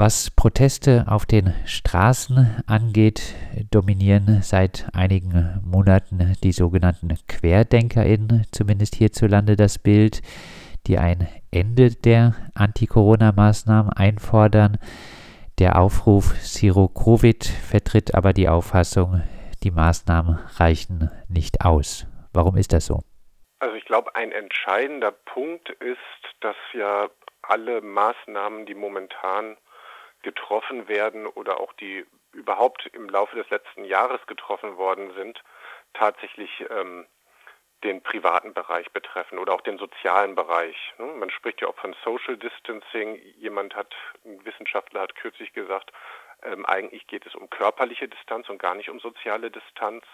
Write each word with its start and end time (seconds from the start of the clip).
Was 0.00 0.30
Proteste 0.30 1.06
auf 1.08 1.26
den 1.26 1.52
Straßen 1.66 2.62
angeht, 2.68 3.34
dominieren 3.72 4.42
seit 4.42 4.86
einigen 4.94 5.60
Monaten 5.64 6.36
die 6.44 6.52
sogenannten 6.52 7.18
QuerdenkerInnen, 7.26 8.46
zumindest 8.52 8.94
hierzulande, 8.94 9.56
das 9.56 9.80
Bild, 9.80 10.22
die 10.86 10.98
ein 10.98 11.26
Ende 11.50 11.90
der 11.90 12.36
Anti-Corona-Maßnahmen 12.54 13.92
einfordern. 13.92 14.78
Der 15.58 15.80
Aufruf 15.80 16.32
Zero 16.42 16.86
Covid 16.86 17.44
vertritt 17.44 18.14
aber 18.14 18.32
die 18.32 18.48
Auffassung, 18.48 19.22
die 19.64 19.72
Maßnahmen 19.72 20.38
reichen 20.58 21.10
nicht 21.28 21.64
aus. 21.64 22.06
Warum 22.32 22.56
ist 22.56 22.72
das 22.72 22.86
so? 22.86 23.00
Also 23.58 23.74
ich 23.74 23.84
glaube, 23.84 24.14
ein 24.14 24.30
entscheidender 24.30 25.10
Punkt 25.10 25.70
ist, 25.70 25.98
dass 26.40 26.54
ja 26.72 27.08
alle 27.42 27.80
Maßnahmen, 27.80 28.64
die 28.64 28.76
momentan 28.76 29.56
getroffen 30.22 30.88
werden 30.88 31.26
oder 31.26 31.60
auch 31.60 31.72
die 31.74 32.06
überhaupt 32.32 32.86
im 32.92 33.08
Laufe 33.08 33.36
des 33.36 33.48
letzten 33.50 33.84
Jahres 33.84 34.24
getroffen 34.26 34.76
worden 34.76 35.12
sind, 35.14 35.42
tatsächlich 35.94 36.64
ähm, 36.70 37.06
den 37.84 38.02
privaten 38.02 38.54
Bereich 38.54 38.90
betreffen 38.92 39.38
oder 39.38 39.54
auch 39.54 39.60
den 39.60 39.78
sozialen 39.78 40.34
Bereich. 40.34 40.76
Ne? 40.98 41.06
Man 41.06 41.30
spricht 41.30 41.60
ja 41.60 41.68
auch 41.68 41.76
von 41.76 41.94
Social 42.04 42.36
Distancing. 42.36 43.16
Jemand 43.36 43.76
hat, 43.76 43.94
ein 44.24 44.44
Wissenschaftler 44.44 45.02
hat 45.02 45.14
kürzlich 45.14 45.52
gesagt, 45.52 45.92
ähm, 46.42 46.66
eigentlich 46.66 47.06
geht 47.06 47.26
es 47.26 47.34
um 47.34 47.48
körperliche 47.50 48.08
Distanz 48.08 48.48
und 48.48 48.58
gar 48.58 48.74
nicht 48.74 48.90
um 48.90 48.98
soziale 48.98 49.50
Distanz. 49.50 50.04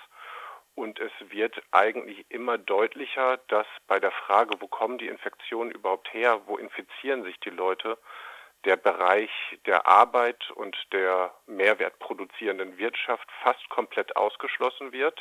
Und 0.75 0.99
es 0.99 1.13
wird 1.21 1.63
eigentlich 1.71 2.27
immer 2.31 2.59
deutlicher, 2.59 3.39
dass 3.49 3.67
bei 3.87 4.01
der 4.01 4.11
Frage, 4.11 4.61
wo 4.61 4.67
kommen 4.67 4.99
die 4.99 5.07
Infektionen 5.07 5.71
überhaupt 5.71 6.13
her, 6.13 6.41
wo 6.47 6.57
infizieren 6.57 7.23
sich 7.23 7.39
die 7.41 7.51
Leute, 7.51 7.97
der 8.65 8.77
Bereich 8.77 9.31
der 9.67 9.87
Arbeit 9.87 10.51
und 10.53 10.77
der 10.93 11.35
mehrwertproduzierenden 11.47 12.79
Wirtschaft 12.79 13.29
fast 13.43 13.69
komplett 13.69 14.17
ausgeschlossen 14.17 14.93
wird, 14.93 15.21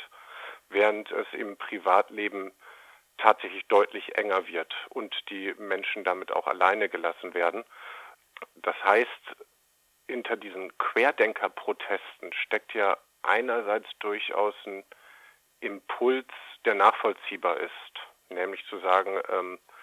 während 0.70 1.10
es 1.10 1.26
im 1.32 1.56
Privatleben 1.56 2.52
tatsächlich 3.18 3.66
deutlich 3.68 4.16
enger 4.16 4.46
wird 4.48 4.74
und 4.90 5.14
die 5.30 5.54
Menschen 5.58 6.04
damit 6.04 6.32
auch 6.32 6.46
alleine 6.46 6.88
gelassen 6.88 7.34
werden. 7.34 7.64
Das 8.56 8.76
heißt, 8.82 9.36
hinter 10.08 10.36
diesen 10.36 10.76
Querdenkerprotesten 10.78 12.32
steckt 12.32 12.74
ja 12.74 12.96
einerseits 13.22 13.88
durchaus 14.00 14.54
ein 14.66 14.84
Impuls, 15.60 16.26
der 16.64 16.74
nachvollziehbar 16.74 17.58
ist, 17.58 17.72
nämlich 18.28 18.64
zu 18.68 18.78
sagen, 18.80 19.20
ähm, 19.30 19.58
äh, 19.58 19.73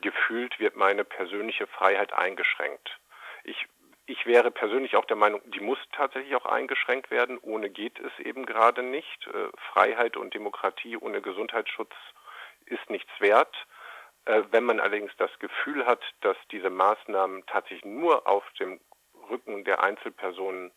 gefühlt 0.00 0.58
wird 0.58 0.76
meine 0.76 1.04
persönliche 1.04 1.66
Freiheit 1.66 2.12
eingeschränkt. 2.12 2.98
Ich, 3.44 3.66
ich 4.06 4.26
wäre 4.26 4.50
persönlich 4.50 4.96
auch 4.96 5.04
der 5.04 5.16
Meinung, 5.16 5.40
die 5.46 5.60
muss 5.60 5.78
tatsächlich 5.92 6.34
auch 6.36 6.46
eingeschränkt 6.46 7.10
werden. 7.10 7.38
Ohne 7.38 7.70
geht 7.70 7.98
es 7.98 8.18
eben 8.24 8.46
gerade 8.46 8.82
nicht. 8.82 9.26
Äh, 9.26 9.48
Freiheit 9.72 10.16
und 10.16 10.34
Demokratie 10.34 10.96
ohne 10.96 11.20
Gesundheitsschutz 11.20 11.92
ist 12.66 12.88
nichts 12.90 13.12
wert. 13.20 13.54
Äh, 14.24 14.42
wenn 14.50 14.64
man 14.64 14.80
allerdings 14.80 15.12
das 15.18 15.30
Gefühl 15.38 15.86
hat, 15.86 16.02
dass 16.20 16.36
diese 16.50 16.70
Maßnahmen 16.70 17.44
tatsächlich 17.46 17.84
nur 17.84 18.26
auf 18.28 18.44
dem 18.60 18.80
Rücken 19.30 19.64
der 19.64 19.82
Einzelpersonen, 19.82 20.70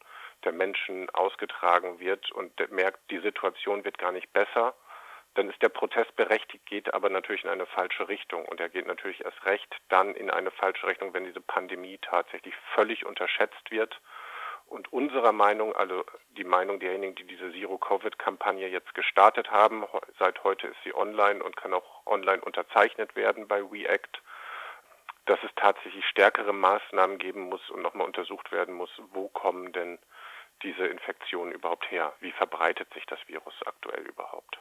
der 0.43 0.51
Menschen 0.51 1.09
ausgetragen 1.11 1.99
wird 1.99 2.31
und 2.31 2.53
merkt, 2.71 2.99
die 3.09 3.19
Situation 3.19 3.83
wird 3.83 3.97
gar 3.97 4.11
nicht 4.11 4.31
besser, 4.33 4.75
dann 5.35 5.49
ist 5.49 5.61
der 5.61 5.69
Protest 5.69 6.15
berechtigt, 6.15 6.65
geht 6.65 6.93
aber 6.93 7.09
natürlich 7.09 7.43
in 7.43 7.49
eine 7.49 7.65
falsche 7.65 8.07
Richtung. 8.07 8.45
Und 8.45 8.59
er 8.61 8.69
geht 8.69 8.87
natürlich 8.87 9.23
erst 9.23 9.45
recht 9.45 9.75
dann 9.89 10.15
in 10.15 10.29
eine 10.29 10.49
falsche 10.49 10.87
Richtung, 10.87 11.13
wenn 11.13 11.25
diese 11.25 11.41
Pandemie 11.41 11.99
tatsächlich 12.01 12.55
völlig 12.73 13.05
unterschätzt 13.05 13.69
wird. 13.69 13.99
Und 14.67 14.91
unserer 14.91 15.33
Meinung, 15.33 15.75
also 15.75 16.05
die 16.37 16.45
Meinung 16.45 16.79
derjenigen, 16.79 17.15
die 17.15 17.25
diese 17.25 17.51
Zero-Covid-Kampagne 17.51 18.67
jetzt 18.69 18.95
gestartet 18.95 19.51
haben, 19.51 19.85
seit 20.17 20.43
heute 20.43 20.67
ist 20.67 20.77
sie 20.83 20.95
online 20.95 21.43
und 21.43 21.55
kann 21.57 21.73
auch 21.73 22.05
online 22.05 22.41
unterzeichnet 22.41 23.15
werden 23.15 23.47
bei 23.47 23.61
WeAct, 23.61 24.21
dass 25.25 25.39
es 25.43 25.51
tatsächlich 25.55 26.05
stärkere 26.07 26.53
Maßnahmen 26.53 27.17
geben 27.17 27.41
muss 27.41 27.69
und 27.69 27.81
nochmal 27.81 28.07
untersucht 28.07 28.51
werden 28.51 28.73
muss, 28.73 28.89
wo 29.11 29.27
kommen 29.27 29.73
denn 29.73 29.99
diese 30.63 30.87
Infektionen 30.87 31.51
überhaupt 31.51 31.91
her? 31.91 32.13
Wie 32.21 32.31
verbreitet 32.31 32.91
sich 32.93 33.05
das 33.05 33.19
Virus 33.27 33.55
aktuell 33.65 34.03
überhaupt? 34.03 34.59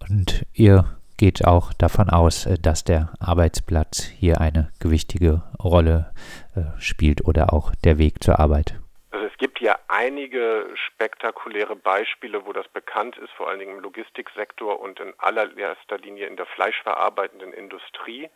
Und 0.00 0.44
ihr 0.52 0.84
geht 1.16 1.46
auch 1.46 1.72
davon 1.72 2.10
aus, 2.10 2.46
äh, 2.46 2.58
dass 2.60 2.84
der 2.84 3.12
Arbeitsplatz 3.20 4.04
hier 4.04 4.40
eine 4.40 4.70
gewichtige 4.80 5.42
Rolle 5.62 6.12
äh, 6.56 6.80
spielt 6.80 7.24
oder 7.26 7.52
auch 7.52 7.72
der 7.84 7.98
Weg 7.98 8.22
zur 8.22 8.38
Arbeit. 8.38 8.74
Also 9.10 9.26
es 9.26 9.36
gibt 9.38 9.60
ja 9.60 9.78
einige 9.88 10.66
spektakuläre 10.74 11.76
Beispiele, 11.76 12.44
wo 12.46 12.52
das 12.52 12.66
bekannt 12.68 13.16
ist, 13.18 13.30
vor 13.32 13.48
allen 13.48 13.60
Dingen 13.60 13.76
im 13.76 13.80
Logistiksektor 13.80 14.80
und 14.80 14.98
in 15.00 15.14
allererster 15.18 15.98
Linie 15.98 16.26
in 16.26 16.36
der 16.36 16.46
fleischverarbeitenden 16.46 17.52
Industrie. 17.52 18.28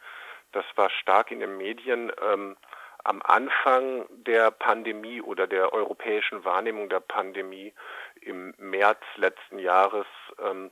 Das 0.52 0.64
war 0.76 0.88
stark 0.90 1.30
in 1.30 1.40
den 1.40 1.58
Medien. 1.58 2.12
Ähm, 2.32 2.56
am 3.04 3.22
Anfang 3.22 4.06
der 4.10 4.50
Pandemie 4.50 5.20
oder 5.20 5.46
der 5.46 5.72
europäischen 5.72 6.44
Wahrnehmung 6.44 6.88
der 6.88 7.00
Pandemie 7.00 7.72
im 8.20 8.54
März 8.58 9.00
letzten 9.16 9.58
Jahres 9.58 10.06
ähm, 10.42 10.70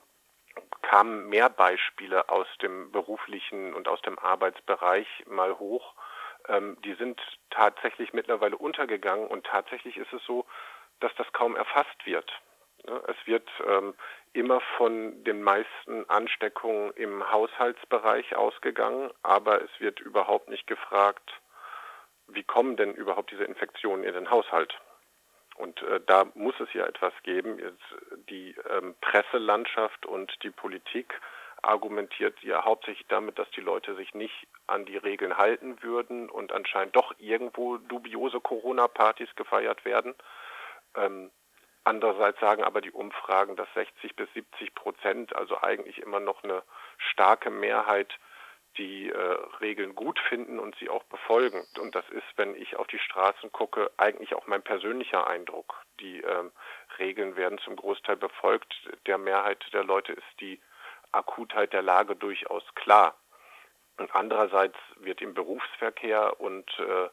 kamen 0.87 1.29
mehr 1.29 1.51
Beispiele 1.51 2.29
aus 2.29 2.47
dem 2.63 2.93
beruflichen 2.93 3.75
und 3.75 3.89
aus 3.89 4.01
dem 4.03 4.19
Arbeitsbereich 4.19 5.09
mal 5.27 5.59
hoch. 5.59 5.95
Ähm, 6.49 6.77
die 6.85 6.95
sind 6.95 7.21
tatsächlich 7.51 8.13
mittlerweile 8.13 8.57
untergegangen 8.57 9.27
und 9.27 9.45
tatsächlich 9.45 9.97
ist 9.97 10.13
es 10.13 10.25
so, 10.25 10.47
dass 11.01 11.13
das 11.17 11.33
kaum 11.33 11.57
erfasst 11.57 12.07
wird. 12.07 12.31
Es 13.09 13.17
wird 13.27 13.49
ähm, 13.67 13.95
immer 14.33 14.61
von 14.77 15.25
den 15.25 15.43
meisten 15.43 16.09
Ansteckungen 16.09 16.93
im 16.93 17.33
Haushaltsbereich 17.33 18.37
ausgegangen, 18.37 19.11
aber 19.25 19.61
es 19.63 19.71
wird 19.81 19.99
überhaupt 19.99 20.49
nicht 20.49 20.69
gefragt, 20.69 21.33
wie 22.29 22.45
kommen 22.45 22.77
denn 22.77 22.95
überhaupt 22.95 23.33
diese 23.33 23.45
Infektionen 23.45 24.05
in 24.05 24.15
den 24.15 24.31
Haushalt? 24.31 24.79
Und 25.57 25.83
äh, 25.83 26.01
da 26.07 26.27
muss 26.35 26.59
es 26.61 26.73
ja 26.75 26.87
etwas 26.87 27.13
geben. 27.23 27.59
Jetzt, 27.59 28.29
die 28.29 28.55
ähm, 28.71 28.95
Presselandschaft 29.01 30.07
und 30.07 30.33
die 30.43 30.51
Politik 30.51 31.21
argumentiert 31.63 32.41
ja 32.43 32.65
hauptsächlich 32.65 33.07
damit, 33.09 33.39
dass 33.39 33.51
die 33.51 33.61
Leute 33.61 33.95
sich 33.97 34.15
nicht 34.15 34.47
an 34.67 34.85
die 34.85 34.97
Regeln 34.97 35.37
halten 35.37 35.83
würden 35.83 36.29
und 36.29 36.53
anscheinend 36.53 36.95
doch 36.95 37.15
irgendwo 37.19 37.79
dubiose 37.79 38.41
Corona-Partys 38.41 39.35
gefeiert 39.37 39.85
werden. 39.85 40.15
Ähm, 40.95 41.31
andererseits 41.85 42.39
sagen 42.41 42.63
aber 42.63 42.81
die 42.81 42.93
Umfragen, 42.93 43.57
dass 43.57 43.69
60 43.75 44.15
bis 44.17 44.33
70 44.35 44.75
Prozent, 44.75 45.35
also 45.35 45.61
eigentlich 45.61 45.99
immer 45.99 46.21
noch 46.21 46.45
eine 46.45 46.63
starke 46.99 47.51
Mehrheit, 47.51 48.13
die 48.79 49.11
äh, 49.11 49.37
Regeln 49.61 49.95
gut 49.95 50.19
finden 50.29 50.59
und 50.59 50.77
sie 50.77 50.89
auch 50.89 51.05
befolgen. 51.05 51.67
Und 51.79 51.95
das 51.95 52.09
ist, 52.11 52.27
wenn 52.37 52.55
ich 52.55 52.77
auf 52.77 52.87
die 52.87 52.99
Straßen 52.99 53.51
gucke, 53.53 53.91
eigentlich 53.97 54.35
auch 54.35 54.47
mein 54.47 54.63
persönlicher 54.63 55.27
Eindruck. 55.27 55.83
Die 56.01 56.21
ähm, 56.21 56.53
Regeln 56.99 57.37
werden 57.37 57.59
zum 57.59 57.77
Großteil 57.77 58.17
befolgt. 58.17 58.75
Der 59.07 59.19
Mehrheit 59.19 59.65
der 59.73 59.85
Leute 59.85 60.13
ist 60.13 60.41
die 60.41 60.61
Akutheit 61.13 61.73
der 61.73 61.83
Lage 61.83 62.17
durchaus 62.17 62.65
klar. 62.75 63.17
Und 63.99 64.15
andererseits 64.15 64.77
wird 64.99 65.23
im 65.23 65.35
Berufsverkehr 65.35 66.39
und 66.41 66.71
äh, 66.79 67.09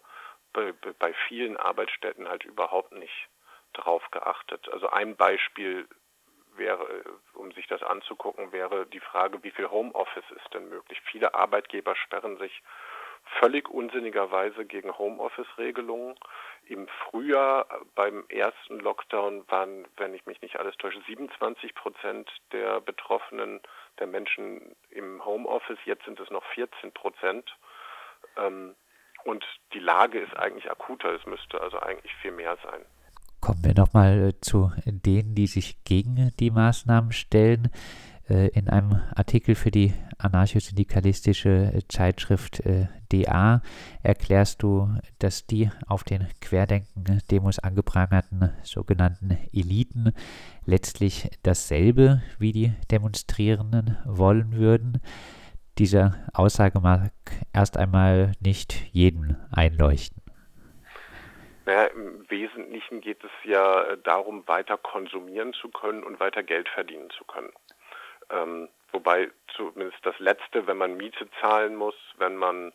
bei, 0.52 0.74
bei 1.00 1.14
vielen 1.28 1.58
Arbeitsstätten 1.58 2.28
halt 2.28 2.44
überhaupt 2.44 2.92
nicht 2.92 3.30
drauf 3.74 4.04
geachtet. 4.12 4.70
Also 4.70 4.90
ein 4.90 5.16
Beispiel 5.16 5.88
wäre, 6.58 7.04
um 7.34 7.52
sich 7.52 7.68
das 7.68 7.84
anzugucken, 7.84 8.52
wäre 8.52 8.86
die 8.88 9.00
Frage, 9.00 9.44
wie 9.44 9.52
viel 9.52 9.70
Homeoffice 9.70 10.30
ist 10.32 10.54
denn 10.54 10.70
möglich? 10.70 11.02
Viele 11.06 11.34
Arbeitgeber 11.34 11.96
sperren 11.96 12.38
sich 12.38 12.62
völlig 13.40 13.70
unsinnigerweise 13.70 14.66
gegen 14.66 14.98
Homeoffice-Regelungen. 14.98 16.16
Im 16.66 16.88
Frühjahr 16.88 17.68
beim 17.96 18.26
ersten 18.30 18.80
Lockdown 18.80 19.46
waren, 19.50 19.88
wenn 19.98 20.14
ich 20.14 20.26
mich 20.26 20.42
nicht 20.42 20.58
alles 20.58 20.76
täusche, 20.78 21.02
27 21.08 21.74
Prozent 21.76 22.30
der 22.52 22.82
Betroffenen, 22.82 23.62
der 24.00 24.08
Menschen 24.08 24.76
im 24.90 25.24
Homeoffice. 25.26 25.80
Jetzt 25.86 26.06
sind 26.06 26.20
es 26.20 26.30
noch 26.30 26.44
14 26.54 26.92
Prozent. 26.92 27.56
Ähm, 28.38 28.76
und 29.24 29.46
die 29.74 29.80
Lage 29.80 30.20
ist 30.20 30.36
eigentlich 30.36 30.70
akuter. 30.70 31.14
Es 31.14 31.26
müsste 31.26 31.62
also 31.62 31.80
eigentlich 31.80 32.14
viel 32.16 32.32
mehr 32.32 32.58
sein. 32.64 32.86
Kommen 33.44 33.66
wir 33.66 33.76
nochmal 33.76 34.30
äh, 34.30 34.34
zu 34.40 34.72
denen, 34.86 35.36
die 35.36 35.48
sich 35.48 35.84
gegen 35.84 36.32
die 36.40 36.50
Maßnahmen 36.50 37.12
stellen. 37.12 37.68
Äh, 38.30 38.48
in 38.58 38.70
einem 38.70 39.02
Artikel 39.14 39.56
für 39.56 39.70
die 39.70 39.94
anarchosyndikalistische 40.18 41.78
Zeitschrift 41.90 42.62
äh, 42.62 42.88
DA 43.12 43.62
erklärst 44.02 44.64
du, 44.64 44.88
dass 45.20 45.46
die 45.46 45.70
auf 45.88 46.06
den 46.06 46.26
Querdenken-Demos 46.40 47.60
angeprangerten 47.60 48.54
sogenannten 48.64 49.38
Eliten 49.52 50.14
letztlich 50.66 51.30
dasselbe 51.44 52.24
wie 52.40 52.54
die 52.54 52.72
Demonstrierenden 52.92 53.98
wollen 54.06 54.54
würden. 54.54 55.02
Diese 55.80 56.14
Aussage 56.32 56.80
mag 56.80 57.12
erst 57.52 57.76
einmal 57.76 58.32
nicht 58.40 58.86
jeden 58.94 59.36
einleuchten. 59.52 60.23
Naja, 61.66 61.86
im 61.86 62.30
Wesentlichen 62.30 63.00
geht 63.00 63.24
es 63.24 63.32
ja 63.44 63.96
darum, 63.98 64.48
weiter 64.48 64.78
konsumieren 64.78 65.54
zu 65.54 65.70
können 65.70 66.04
und 66.04 66.20
weiter 66.20 66.44
Geld 66.44 66.68
verdienen 66.68 67.10
zu 67.12 67.24
können. 67.24 67.54
Ähm, 68.30 68.70
wobei 68.92 69.32
zumindest 69.56 70.06
das 70.06 70.18
Letzte, 70.20 70.68
wenn 70.68 70.78
man 70.78 70.98
Miete 70.98 71.30
zahlen 71.40 71.76
muss, 71.76 71.96
wenn 72.18 72.36
man 72.36 72.74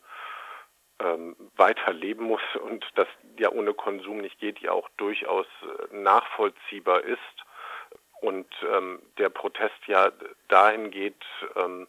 ähm, 1.00 1.36
weiter 1.56 1.92
leben 1.92 2.24
muss 2.24 2.42
und 2.62 2.84
das 2.94 3.08
ja 3.38 3.50
ohne 3.50 3.74
Konsum 3.74 4.18
nicht 4.18 4.38
geht, 4.38 4.58
ja 4.60 4.72
auch 4.72 4.88
durchaus 4.96 5.46
äh, 5.62 5.94
nachvollziehbar 5.94 7.02
ist. 7.02 7.18
Und 8.20 8.48
ähm, 8.74 9.00
der 9.18 9.28
Protest 9.28 9.86
ja 9.86 10.10
dahin 10.48 10.90
geht, 10.90 11.22
ähm, 11.54 11.86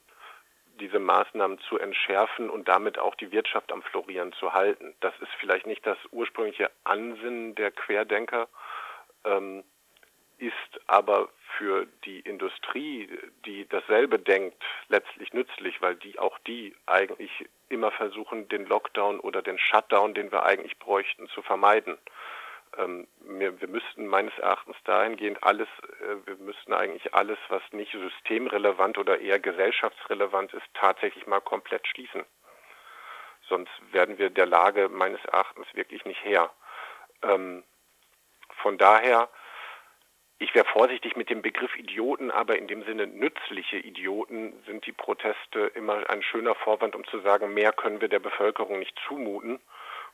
diese 0.79 0.99
Maßnahmen 0.99 1.59
zu 1.59 1.77
entschärfen 1.77 2.49
und 2.49 2.67
damit 2.67 2.97
auch 2.97 3.15
die 3.15 3.31
Wirtschaft 3.31 3.71
am 3.71 3.81
Florieren 3.83 4.33
zu 4.33 4.53
halten. 4.53 4.95
Das 4.99 5.13
ist 5.19 5.31
vielleicht 5.39 5.67
nicht 5.67 5.85
das 5.85 5.97
ursprüngliche 6.11 6.71
Ansinnen 6.83 7.55
der 7.55 7.71
Querdenker, 7.71 8.47
ähm, 9.25 9.63
ist 10.37 10.79
aber 10.87 11.29
für 11.57 11.85
die 12.05 12.21
Industrie, 12.21 13.09
die 13.45 13.67
dasselbe 13.67 14.19
denkt, 14.19 14.63
letztlich 14.87 15.33
nützlich, 15.33 15.81
weil 15.81 15.95
die 15.95 16.17
auch 16.17 16.39
die 16.39 16.73
eigentlich 16.85 17.31
immer 17.67 17.91
versuchen, 17.91 18.47
den 18.47 18.65
Lockdown 18.65 19.19
oder 19.19 19.41
den 19.41 19.59
Shutdown, 19.59 20.13
den 20.13 20.31
wir 20.31 20.43
eigentlich 20.43 20.79
bräuchten, 20.79 21.27
zu 21.29 21.41
vermeiden. 21.41 21.97
Ähm, 22.77 23.07
wir, 23.21 23.59
wir 23.59 23.67
müssten 23.67 24.07
meines 24.07 24.37
Erachtens 24.37 24.75
dahingehend 24.83 25.43
alles, 25.43 25.67
äh, 26.01 26.27
wir 26.27 26.35
müssten 26.37 26.73
eigentlich 26.73 27.13
alles, 27.13 27.37
was 27.49 27.61
nicht 27.71 27.91
systemrelevant 27.91 28.97
oder 28.97 29.19
eher 29.19 29.39
gesellschaftsrelevant 29.39 30.53
ist, 30.53 30.65
tatsächlich 30.73 31.27
mal 31.27 31.41
komplett 31.41 31.87
schließen. 31.87 32.23
Sonst 33.47 33.71
werden 33.91 34.17
wir 34.17 34.29
der 34.29 34.45
Lage 34.45 34.89
meines 34.89 35.23
Erachtens 35.25 35.67
wirklich 35.73 36.05
nicht 36.05 36.23
her. 36.23 36.51
Ähm, 37.23 37.63
von 38.61 38.77
daher 38.77 39.29
ich 40.41 40.55
wäre 40.55 40.65
vorsichtig 40.65 41.17
mit 41.17 41.29
dem 41.29 41.41
Begriff 41.41 41.75
Idioten, 41.75 42.31
aber 42.31 42.57
in 42.57 42.67
dem 42.67 42.83
Sinne 42.85 43.07
nützliche 43.07 43.75
Idioten 43.75 44.53
sind 44.65 44.85
die 44.85 44.93
Proteste 44.93 45.71
immer 45.75 46.09
ein 46.09 46.23
schöner 46.23 46.55
Vorwand, 46.55 46.95
um 46.95 47.03
zu 47.05 47.19
sagen, 47.19 47.53
mehr 47.53 47.73
können 47.73 47.99
wir 47.99 48.07
der 48.07 48.19
Bevölkerung 48.19 48.79
nicht 48.79 48.97
zumuten. 49.05 49.59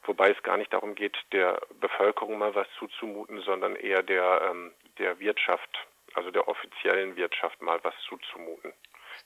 Wobei 0.06 0.32
es 0.32 0.44
gar 0.44 0.58
nicht 0.58 0.72
darum 0.74 0.96
geht, 0.96 1.18
der 1.32 1.60
Bevölkerung 1.80 2.38
mal 2.38 2.54
was 2.54 2.68
zuzumuten, 2.78 3.42
sondern 3.42 3.76
eher 3.76 4.04
der, 4.04 4.50
ähm, 4.50 4.72
der 5.00 5.20
Wirtschaft, 5.20 5.88
also 6.14 6.32
der 6.32 6.48
offiziellen 6.48 7.16
Wirtschaft 7.16 7.62
mal 7.62 7.80
was 7.84 7.96
zuzumuten. 8.08 8.72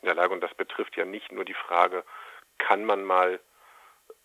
In 0.01 0.05
der 0.05 0.15
Lage, 0.15 0.33
und 0.33 0.41
das 0.41 0.53
betrifft 0.53 0.95
ja 0.95 1.05
nicht 1.05 1.31
nur 1.31 1.45
die 1.45 1.53
Frage, 1.53 2.03
kann 2.57 2.85
man 2.85 3.03
mal 3.03 3.39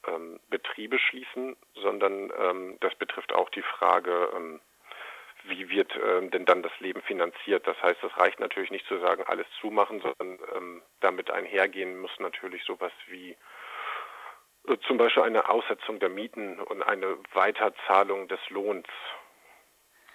ähm, 0.07 0.39
Betriebe 0.51 0.99
schließen, 0.99 1.57
sondern 1.75 2.33
ähm, 2.39 2.77
das 2.81 2.95
betrifft 2.95 3.33
auch 3.33 3.51
die 3.51 3.63
Frage, 3.63 4.31
ähm, 4.35 4.61
wie 5.45 5.69
wird 5.69 5.93
ähm, 6.03 6.31
denn 6.31 6.45
dann 6.47 6.63
das 6.63 6.73
Leben 6.81 7.03
finanziert? 7.03 7.67
Das 7.67 7.81
heißt, 7.83 8.03
es 8.03 8.17
reicht 8.17 8.41
natürlich 8.41 8.71
nicht 8.71 8.87
zu 8.87 8.99
sagen, 8.99 9.25
alles 9.27 9.47
zumachen, 9.61 10.01
sondern 10.01 10.39
ähm, 10.55 10.83
damit 11.01 11.31
einhergehen 11.31 12.01
muss 12.01 12.19
natürlich 12.19 12.65
sowas 12.65 12.93
wie 13.07 13.37
zum 14.87 14.97
Beispiel 14.97 15.23
eine 15.23 15.49
Aussetzung 15.49 15.99
der 16.01 16.09
Mieten 16.09 16.59
und 16.61 16.83
eine 16.83 17.19
Weiterzahlung 17.33 18.29
des 18.29 18.41
Lohns. 18.51 18.87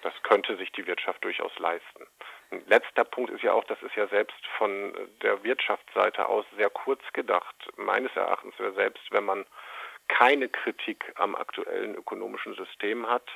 Das 0.02 0.14
könnte 0.24 0.56
sich 0.58 0.72
die 0.72 0.88
Wirtschaft 0.88 1.24
durchaus 1.24 1.58
leisten. 1.60 2.08
Ein 2.52 2.66
letzter 2.68 3.04
Punkt 3.04 3.32
ist 3.32 3.44
ja 3.44 3.54
auch, 3.54 3.66
das 3.66 3.82
ist 3.84 3.96
ja 3.96 4.08
selbst 4.08 4.40
von 4.58 4.94
der 5.22 5.44
Wirtschaftsseite 5.44 6.28
aus 6.28 6.46
sehr 6.56 6.70
kurz 6.70 7.02
gedacht. 7.14 7.56
Meines 7.76 8.16
Erachtens 8.16 8.58
wäre 8.58 8.74
selbst, 8.74 9.04
wenn 9.12 9.26
man 9.26 9.46
keine 10.08 10.50
Kritik 10.50 11.14
am 11.16 11.36
aktuellen 11.36 11.96
ökonomischen 11.96 12.56
System 12.56 13.08
hat, 13.08 13.30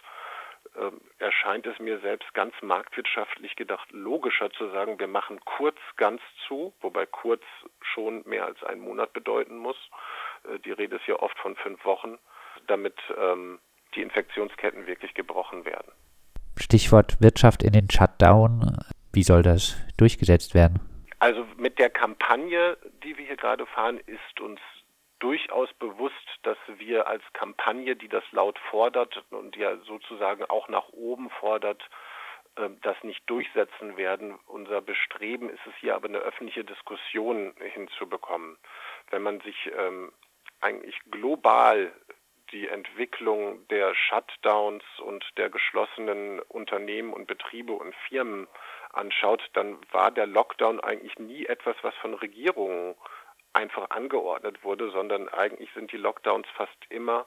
äh, 0.76 0.92
erscheint 1.20 1.68
es 1.68 1.78
mir 1.80 2.00
selbst 2.00 2.34
ganz 2.34 2.56
marktwirtschaftlich 2.62 3.56
gedacht 3.56 3.92
logischer 3.92 4.50
zu 4.52 4.70
sagen, 4.70 4.98
wir 5.00 5.08
machen 5.08 5.40
kurz 5.46 5.78
ganz 5.98 6.22
zu, 6.48 6.74
wobei 6.82 7.06
kurz 7.06 7.44
schon 7.82 8.24
mehr 8.26 8.46
als 8.46 8.64
einen 8.64 8.82
Monat 8.82 9.14
bedeuten 9.14 9.58
muss. 9.58 9.78
Äh, 10.46 10.60
die 10.60 10.72
Rede 10.72 10.96
ist 10.96 11.08
ja 11.08 11.16
oft 11.16 11.38
von 11.40 11.56
fünf 11.56 11.84
Wochen, 11.86 12.18
damit 12.68 12.96
ähm, 13.18 13.60
die 13.96 14.02
Infektionsketten 14.02 14.88
wirklich 14.88 15.14
gebrochen 15.14 15.66
werden. 15.66 15.92
Stichwort 16.58 17.22
Wirtschaft 17.22 17.64
in 17.64 17.74
den 17.74 17.90
Shutdown. 17.90 18.78
Wie 19.12 19.24
soll 19.24 19.44
das 19.44 19.78
durchgesetzt 19.98 20.54
werden? 20.56 20.80
Also 21.20 21.46
mit 21.58 21.80
der 21.80 21.90
Kampagne, 21.90 22.78
die 23.04 23.18
wir 23.18 23.26
hier 23.26 23.38
gerade 23.38 23.66
fahren, 23.66 24.00
ist 24.06 24.42
uns 24.42 24.60
durchaus 25.20 25.72
bewusst, 25.76 26.16
dass 26.44 26.58
wir 26.78 27.08
als 27.08 27.24
Kampagne, 27.32 27.96
die 27.96 28.10
das 28.10 28.24
laut 28.32 28.60
fordert 28.70 29.24
und 29.30 29.56
ja 29.56 29.78
sozusagen 29.78 30.44
auch 30.46 30.68
nach 30.68 30.90
oben 30.90 31.30
fordert, 31.30 31.82
ähm, 32.58 32.78
das 32.82 32.98
nicht 33.04 33.22
durchsetzen 33.30 33.96
werden. 33.96 34.38
Unser 34.48 34.82
Bestreben 34.82 35.50
ist 35.50 35.66
es 35.66 35.74
hier 35.80 35.96
aber 35.96 36.10
eine 36.10 36.18
öffentliche 36.18 36.66
Diskussion 36.66 37.54
hinzubekommen. 37.74 38.58
Wenn 39.12 39.22
man 39.22 39.40
sich 39.40 39.72
ähm, 39.78 40.12
eigentlich 40.64 41.00
global 41.12 41.92
die 42.52 42.68
Entwicklung 42.68 43.68
der 43.70 43.96
Shutdowns 43.96 44.84
und 45.00 45.26
der 45.38 45.50
geschlossenen 45.50 46.40
Unternehmen 46.40 47.12
und 47.12 47.28
Betriebe 47.28 47.74
und 47.74 47.96
Firmen 48.08 48.48
anschaut, 48.92 49.42
dann 49.54 49.78
war 49.92 50.12
der 50.12 50.28
Lockdown 50.28 50.80
eigentlich 50.80 51.18
nie 51.18 51.46
etwas, 51.46 51.76
was 51.82 51.96
von 51.96 52.14
Regierungen 52.14 52.96
einfach 53.54 53.90
angeordnet 53.90 54.64
wurde, 54.64 54.92
sondern 54.92 55.30
eigentlich 55.30 55.70
sind 55.74 55.92
die 55.92 55.98
Lockdowns 55.98 56.48
fast 56.56 56.78
immer 56.90 57.26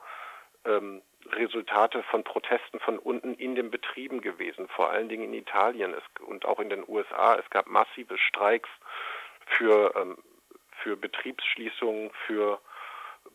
ähm, 0.64 1.02
Resultate 1.32 2.02
von 2.04 2.22
Protesten 2.22 2.78
von 2.80 2.98
unten 2.98 3.34
in 3.34 3.56
den 3.56 3.70
Betrieben 3.70 4.20
gewesen, 4.20 4.68
vor 4.68 4.90
allen 4.90 5.08
Dingen 5.08 5.24
in 5.24 5.34
Italien 5.34 5.92
es, 5.92 6.24
und 6.24 6.44
auch 6.44 6.60
in 6.60 6.70
den 6.70 6.84
USA. 6.88 7.36
Es 7.36 7.48
gab 7.50 7.66
massive 7.66 8.16
Streiks 8.16 8.68
für, 9.46 9.92
ähm, 9.96 10.18
für 10.82 10.96
Betriebsschließungen, 10.96 12.10
für 12.26 12.60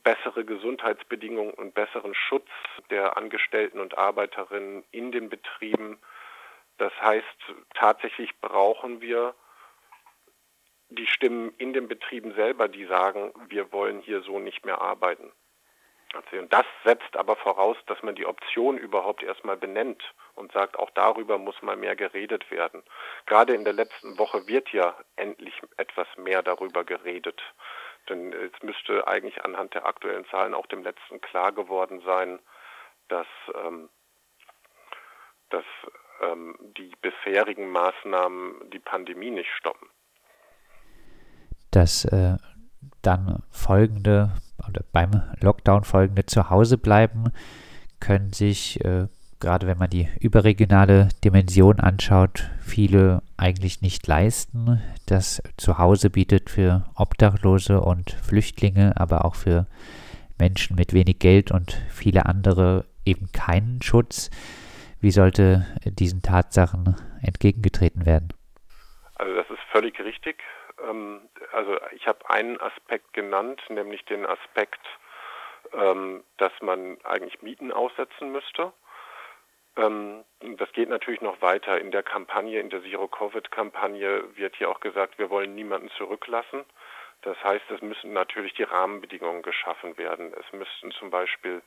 bessere 0.03 0.45
Gesundheitsbedingungen 0.45 1.53
und 1.53 1.73
besseren 1.73 2.15
Schutz 2.15 2.49
der 2.89 3.17
Angestellten 3.17 3.79
und 3.79 3.97
Arbeiterinnen 3.97 4.83
in 4.91 5.11
den 5.11 5.29
Betrieben. 5.29 5.99
Das 6.77 6.93
heißt, 7.01 7.25
tatsächlich 7.73 8.39
brauchen 8.39 9.01
wir 9.01 9.35
die 10.89 11.07
Stimmen 11.07 11.53
in 11.57 11.73
den 11.73 11.87
Betrieben 11.87 12.33
selber, 12.33 12.67
die 12.67 12.85
sagen, 12.85 13.31
wir 13.47 13.71
wollen 13.71 14.01
hier 14.01 14.21
so 14.21 14.39
nicht 14.39 14.65
mehr 14.65 14.81
arbeiten. 14.81 15.31
Und 16.13 16.51
das 16.51 16.65
setzt 16.83 17.15
aber 17.15 17.37
voraus, 17.37 17.77
dass 17.87 18.03
man 18.03 18.15
die 18.15 18.25
Option 18.25 18.77
überhaupt 18.77 19.23
erstmal 19.23 19.55
benennt 19.55 20.03
und 20.35 20.51
sagt, 20.51 20.77
auch 20.77 20.89
darüber 20.89 21.37
muss 21.37 21.61
mal 21.61 21.77
mehr 21.77 21.95
geredet 21.95 22.51
werden. 22.51 22.83
Gerade 23.25 23.53
in 23.53 23.63
der 23.63 23.73
letzten 23.73 24.17
Woche 24.17 24.45
wird 24.47 24.69
ja 24.73 24.95
endlich 25.15 25.53
etwas 25.77 26.07
mehr 26.17 26.43
darüber 26.43 26.83
geredet. 26.83 27.41
Denn 28.09 28.33
es 28.33 28.51
müsste 28.63 29.07
eigentlich 29.07 29.43
anhand 29.43 29.73
der 29.73 29.85
aktuellen 29.85 30.25
Zahlen 30.25 30.53
auch 30.53 30.65
dem 30.67 30.83
letzten 30.83 31.21
klar 31.21 31.51
geworden 31.51 32.01
sein, 32.05 32.39
dass, 33.07 33.27
ähm, 33.63 33.89
dass 35.49 35.65
ähm, 36.21 36.55
die 36.77 36.91
bisherigen 37.01 37.69
Maßnahmen 37.69 38.69
die 38.71 38.79
Pandemie 38.79 39.31
nicht 39.31 39.49
stoppen. 39.57 39.87
Das 41.71 42.05
äh, 42.05 42.37
dann 43.01 43.43
folgende 43.51 44.33
oder 44.67 44.81
beim 44.91 45.11
Lockdown 45.41 45.83
folgende 45.83 46.25
Zuhause 46.25 46.77
bleiben, 46.77 47.31
können 47.99 48.33
sich, 48.33 48.83
äh, 48.83 49.07
gerade 49.41 49.67
wenn 49.67 49.77
man 49.77 49.89
die 49.89 50.07
überregionale 50.21 51.09
Dimension 51.25 51.79
anschaut, 51.79 52.49
viele 52.65 53.21
eigentlich 53.37 53.81
nicht 53.81 54.07
leisten. 54.07 54.81
Das 55.07 55.41
Zuhause 55.57 56.09
bietet 56.09 56.49
für 56.49 56.85
Obdachlose 56.95 57.81
und 57.81 58.11
Flüchtlinge, 58.11 58.93
aber 58.95 59.25
auch 59.25 59.35
für 59.35 59.65
Menschen 60.39 60.75
mit 60.75 60.93
wenig 60.93 61.19
Geld 61.19 61.51
und 61.51 61.73
viele 61.89 62.25
andere 62.25 62.85
eben 63.05 63.31
keinen 63.33 63.81
Schutz. 63.81 64.29
Wie 65.01 65.11
sollte 65.11 65.65
diesen 65.85 66.21
Tatsachen 66.21 66.95
entgegengetreten 67.21 68.05
werden? 68.05 68.29
Also 69.15 69.33
das 69.35 69.49
ist 69.49 69.61
völlig 69.71 69.99
richtig. 69.99 70.43
Ähm, 70.87 71.21
also 71.53 71.77
ich 71.95 72.07
habe 72.07 72.29
einen 72.29 72.61
Aspekt 72.61 73.13
genannt, 73.13 73.61
nämlich 73.69 74.05
den 74.05 74.25
Aspekt, 74.25 74.81
ähm, 75.73 76.23
dass 76.37 76.51
man 76.61 76.97
eigentlich 77.03 77.41
Mieten 77.41 77.71
aussetzen 77.71 78.31
müsste. 78.31 78.71
Ähm, 79.77 80.23
das 80.57 80.71
geht 80.73 80.89
natürlich 80.89 81.21
noch 81.21 81.41
weiter. 81.41 81.79
In 81.79 81.91
der 81.91 82.03
Kampagne, 82.03 82.59
in 82.59 82.69
der 82.69 82.83
Zero-Covid-Kampagne 82.83 84.35
wird 84.35 84.55
hier 84.55 84.69
auch 84.69 84.79
gesagt, 84.79 85.17
wir 85.17 85.29
wollen 85.29 85.55
niemanden 85.55 85.89
zurücklassen. 85.97 86.65
Das 87.21 87.41
heißt, 87.43 87.69
es 87.69 87.81
müssen 87.81 88.13
natürlich 88.13 88.53
die 88.55 88.63
Rahmenbedingungen 88.63 89.43
geschaffen 89.43 89.97
werden. 89.97 90.33
Es 90.33 90.51
müssten 90.53 90.91
zum 90.91 91.11
Beispiel 91.11 91.61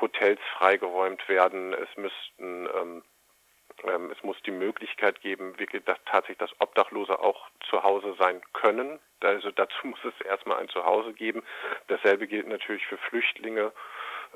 Hotels 0.00 0.40
freigeräumt 0.58 1.28
werden. 1.28 1.72
Es 1.72 1.96
müssten 1.96 2.68
ähm, 2.74 3.02
ähm, 3.84 4.10
es 4.10 4.22
muss 4.22 4.36
die 4.42 4.50
Möglichkeit 4.50 5.20
geben, 5.20 5.58
wirklich, 5.58 5.84
dass 5.84 5.98
tatsächlich 6.04 6.38
das 6.38 6.52
Obdachlose 6.60 7.18
auch 7.18 7.48
zu 7.68 7.82
Hause 7.82 8.14
sein 8.18 8.40
können. 8.52 8.98
Also 9.20 9.50
dazu 9.50 9.74
muss 9.86 10.04
es 10.04 10.26
erstmal 10.26 10.58
ein 10.58 10.68
Zuhause 10.68 11.12
geben. 11.12 11.42
Dasselbe 11.88 12.26
gilt 12.26 12.48
natürlich 12.48 12.86
für 12.86 12.98
Flüchtlinge 12.98 13.72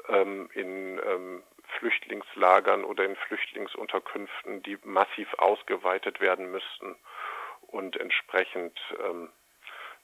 ähm, 0.09 0.49
in 0.54 0.99
ähm, 0.99 1.42
Flüchtlingslagern 1.84 2.82
oder 2.82 3.04
in 3.04 3.14
Flüchtlingsunterkünften, 3.14 4.62
die 4.62 4.78
massiv 4.84 5.28
ausgeweitet 5.34 6.18
werden 6.18 6.50
müssten 6.50 6.96
und 7.66 8.00
entsprechend 8.00 8.78
ähm, 9.06 9.28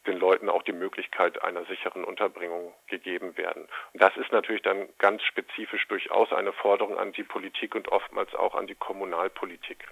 den 0.06 0.18
Leuten 0.18 0.50
auch 0.50 0.62
die 0.62 0.72
Möglichkeit 0.72 1.42
einer 1.42 1.64
sicheren 1.64 2.04
Unterbringung 2.04 2.74
gegeben 2.88 3.34
werden. 3.38 3.66
Und 3.94 4.02
das 4.02 4.14
ist 4.18 4.30
natürlich 4.30 4.60
dann 4.60 4.88
ganz 4.98 5.22
spezifisch 5.22 5.88
durchaus 5.88 6.32
eine 6.34 6.52
Forderung 6.52 6.98
an 6.98 7.12
die 7.12 7.22
Politik 7.22 7.74
und 7.74 7.88
oftmals 7.88 8.34
auch 8.34 8.54
an 8.54 8.66
die 8.66 8.74
Kommunalpolitik. 8.74 9.88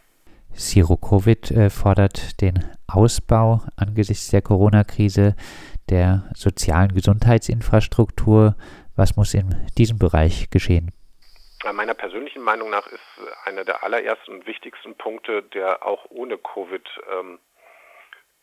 Zero 0.52 0.96
Covid 0.96 1.50
äh, 1.52 1.70
fordert 1.70 2.42
den 2.42 2.70
Ausbau 2.86 3.62
angesichts 3.76 4.28
der 4.28 4.42
Corona-Krise 4.42 5.36
der 5.88 6.28
sozialen 6.34 6.92
Gesundheitsinfrastruktur. 6.92 8.56
Was 8.94 9.16
muss 9.16 9.32
in 9.32 9.54
diesem 9.78 9.98
Bereich 9.98 10.50
geschehen? 10.50 10.92
Meiner 11.64 11.94
persönlichen 11.94 12.42
Meinung 12.42 12.70
nach 12.70 12.86
ist 12.86 13.02
einer 13.44 13.64
der 13.64 13.82
allerersten 13.82 14.32
und 14.32 14.46
wichtigsten 14.46 14.96
Punkte, 14.96 15.42
der 15.42 15.84
auch 15.84 16.06
ohne 16.08 16.38
Covid 16.38 16.88
ähm, 17.10 17.40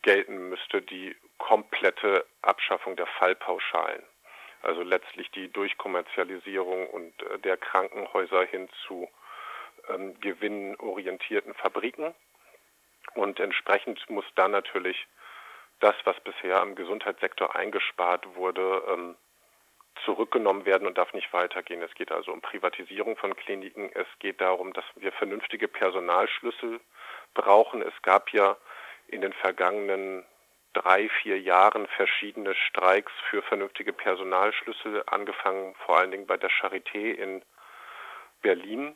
gelten 0.02 0.50
müsste, 0.50 0.82
die 0.82 1.16
komplette 1.38 2.26
Abschaffung 2.42 2.96
der 2.96 3.08
Fallpauschalen. 3.08 4.04
Also 4.62 4.82
letztlich 4.82 5.32
die 5.32 5.52
Durchkommerzialisierung 5.52 6.88
und 6.90 7.22
äh, 7.24 7.40
der 7.40 7.56
Krankenhäuser 7.56 8.46
hin 8.46 8.68
zu 8.86 9.10
ähm, 9.90 10.20
gewinnorientierten 10.20 11.54
Fabriken. 11.54 12.14
Und 13.14 13.40
entsprechend 13.40 14.10
muss 14.10 14.26
dann 14.36 14.52
natürlich 14.52 15.08
das, 15.80 15.96
was 16.04 16.20
bisher 16.22 16.62
am 16.62 16.76
Gesundheitssektor 16.76 17.56
eingespart 17.56 18.36
wurde, 18.36 18.84
ähm, 18.90 19.16
zurückgenommen 20.06 20.66
werden 20.66 20.88
und 20.88 20.98
darf 20.98 21.14
nicht 21.14 21.32
weitergehen. 21.34 21.82
Es 21.82 21.94
geht 21.96 22.12
also 22.12 22.32
um 22.32 22.42
Privatisierung 22.42 23.18
von 23.18 23.36
Kliniken. 23.36 23.90
Es 23.94 24.08
geht 24.20 24.40
darum, 24.40 24.74
dass 24.74 24.86
wir 24.96 25.12
vernünftige 25.12 25.68
Personalschlüssel 25.68 26.80
brauchen. 27.34 27.82
Es 27.82 27.94
gab 28.02 28.32
ja 28.32 28.56
in 29.08 29.22
den 29.22 29.34
vergangenen 29.34 30.24
drei, 30.74 31.10
vier 31.22 31.40
Jahren 31.40 31.88
verschiedene 31.88 32.54
Streiks 32.54 33.12
für 33.30 33.42
vernünftige 33.42 33.94
Personalschlüssel, 33.94 35.04
angefangen 35.08 35.76
vor 35.86 35.98
allen 35.98 36.12
Dingen 36.12 36.28
bei 36.28 36.38
der 36.38 36.50
Charité 36.50 37.14
in 37.14 37.42
Berlin, 38.42 38.96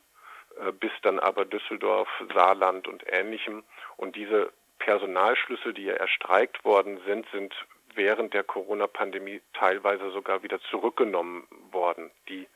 äh, 0.60 0.72
bis 0.72 0.92
dann 1.02 1.18
aber 1.18 1.44
Düsseldorf, 1.44 2.08
Saarland 2.32 2.86
und 2.86 3.02
ähnlichem. 3.06 3.64
Und 3.96 4.14
diese 4.16 4.52
Personalschlüssel, 4.78 5.74
die 5.74 5.84
ja 5.84 5.94
erstreikt 5.94 6.64
worden 6.64 7.00
sind, 7.06 7.26
sind 7.32 7.54
während 7.96 8.34
der 8.34 8.44
Corona-Pandemie 8.44 9.40
teilweise 9.52 10.10
sogar 10.10 10.42
wieder 10.42 10.60
zurückgenommen 10.70 11.46
worden. 11.70 12.10
Die 12.28 12.46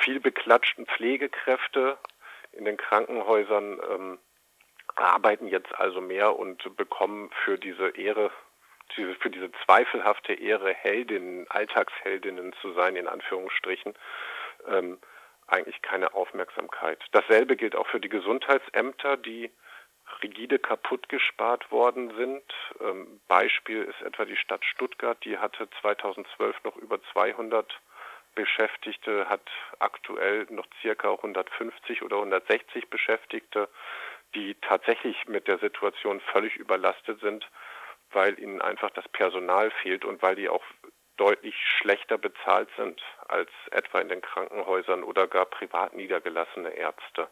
viel 0.00 0.20
beklatschten 0.20 0.86
Pflegekräfte 0.86 1.98
in 2.52 2.64
den 2.64 2.76
Krankenhäusern 2.76 3.80
ähm, 3.90 4.18
arbeiten 4.94 5.48
jetzt 5.48 5.74
also 5.74 6.00
mehr 6.00 6.38
und 6.38 6.76
bekommen 6.76 7.30
für 7.44 7.58
diese 7.58 7.90
Ehre, 7.96 8.30
für 8.94 9.30
diese 9.30 9.50
zweifelhafte 9.64 10.34
Ehre, 10.34 10.74
Heldinnen, 10.74 11.46
Alltagsheldinnen 11.48 12.52
zu 12.60 12.72
sein, 12.72 12.96
in 12.96 13.08
Anführungsstrichen, 13.08 13.94
ähm, 14.68 14.98
eigentlich 15.46 15.80
keine 15.82 16.14
Aufmerksamkeit. 16.14 17.02
Dasselbe 17.12 17.56
gilt 17.56 17.74
auch 17.74 17.86
für 17.86 18.00
die 18.00 18.08
Gesundheitsämter, 18.08 19.16
die 19.16 19.50
rigide 20.22 20.58
kaputt 20.58 21.08
gespart 21.08 21.70
worden 21.70 22.14
sind. 22.16 22.42
Ähm, 22.80 23.20
Beispiel 23.28 23.82
ist 23.82 24.02
etwa 24.02 24.24
die 24.24 24.36
Stadt 24.36 24.64
Stuttgart, 24.64 25.18
die 25.24 25.38
hatte 25.38 25.68
2012 25.80 26.64
noch 26.64 26.76
über 26.76 27.00
200 27.12 27.80
Beschäftigte, 28.34 29.28
hat 29.28 29.50
aktuell 29.78 30.46
noch 30.50 30.66
circa 30.80 31.10
150 31.10 32.02
oder 32.02 32.16
160 32.16 32.88
Beschäftigte 32.88 33.68
die 34.34 34.54
tatsächlich 34.60 35.26
mit 35.26 35.46
der 35.48 35.58
Situation 35.58 36.20
völlig 36.20 36.56
überlastet 36.56 37.20
sind, 37.20 37.48
weil 38.10 38.38
ihnen 38.38 38.60
einfach 38.60 38.90
das 38.90 39.08
Personal 39.08 39.70
fehlt 39.70 40.04
und 40.04 40.22
weil 40.22 40.36
die 40.36 40.48
auch 40.48 40.64
deutlich 41.16 41.54
schlechter 41.78 42.18
bezahlt 42.18 42.68
sind 42.76 43.02
als 43.28 43.50
etwa 43.70 44.00
in 44.00 44.08
den 44.08 44.22
Krankenhäusern 44.22 45.02
oder 45.02 45.26
gar 45.26 45.46
privat 45.46 45.94
niedergelassene 45.94 46.70
Ärzte. 46.70 47.28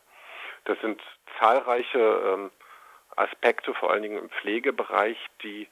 Das 0.64 0.78
sind 0.80 1.00
zahlreiche 1.38 1.98
ähm, 1.98 2.50
Aspekte, 3.16 3.74
vor 3.74 3.90
allen 3.90 4.02
Dingen 4.02 4.18
im 4.18 4.30
Pflegebereich, 4.30 5.18
die 5.42 5.68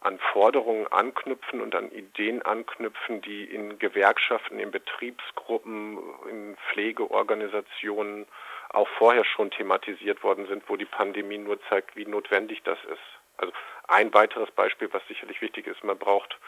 an 0.00 0.18
Forderungen 0.18 0.86
anknüpfen 0.88 1.60
und 1.60 1.74
an 1.74 1.90
Ideen 1.92 2.42
anknüpfen, 2.42 3.22
die 3.22 3.44
in 3.44 3.78
Gewerkschaften, 3.78 4.58
in 4.58 4.70
Betriebsgruppen, 4.70 5.98
in 6.28 6.56
Pflegeorganisationen 6.70 8.26
auch 8.70 8.88
vorher 8.98 9.24
schon 9.24 9.50
thematisiert 9.50 10.22
worden 10.22 10.46
sind, 10.46 10.68
wo 10.68 10.76
die 10.76 10.86
Pandemie 10.86 11.38
nur 11.38 11.60
zeigt, 11.68 11.94
wie 11.94 12.06
notwendig 12.06 12.62
das 12.64 12.78
ist. 12.84 13.00
Also 13.36 13.52
ein 13.88 14.12
weiteres 14.14 14.50
Beispiel, 14.50 14.88
was 14.92 15.06
sicherlich 15.08 15.40
wichtig 15.40 15.66
ist, 15.66 15.84
man 15.84 15.98
braucht 15.98 16.38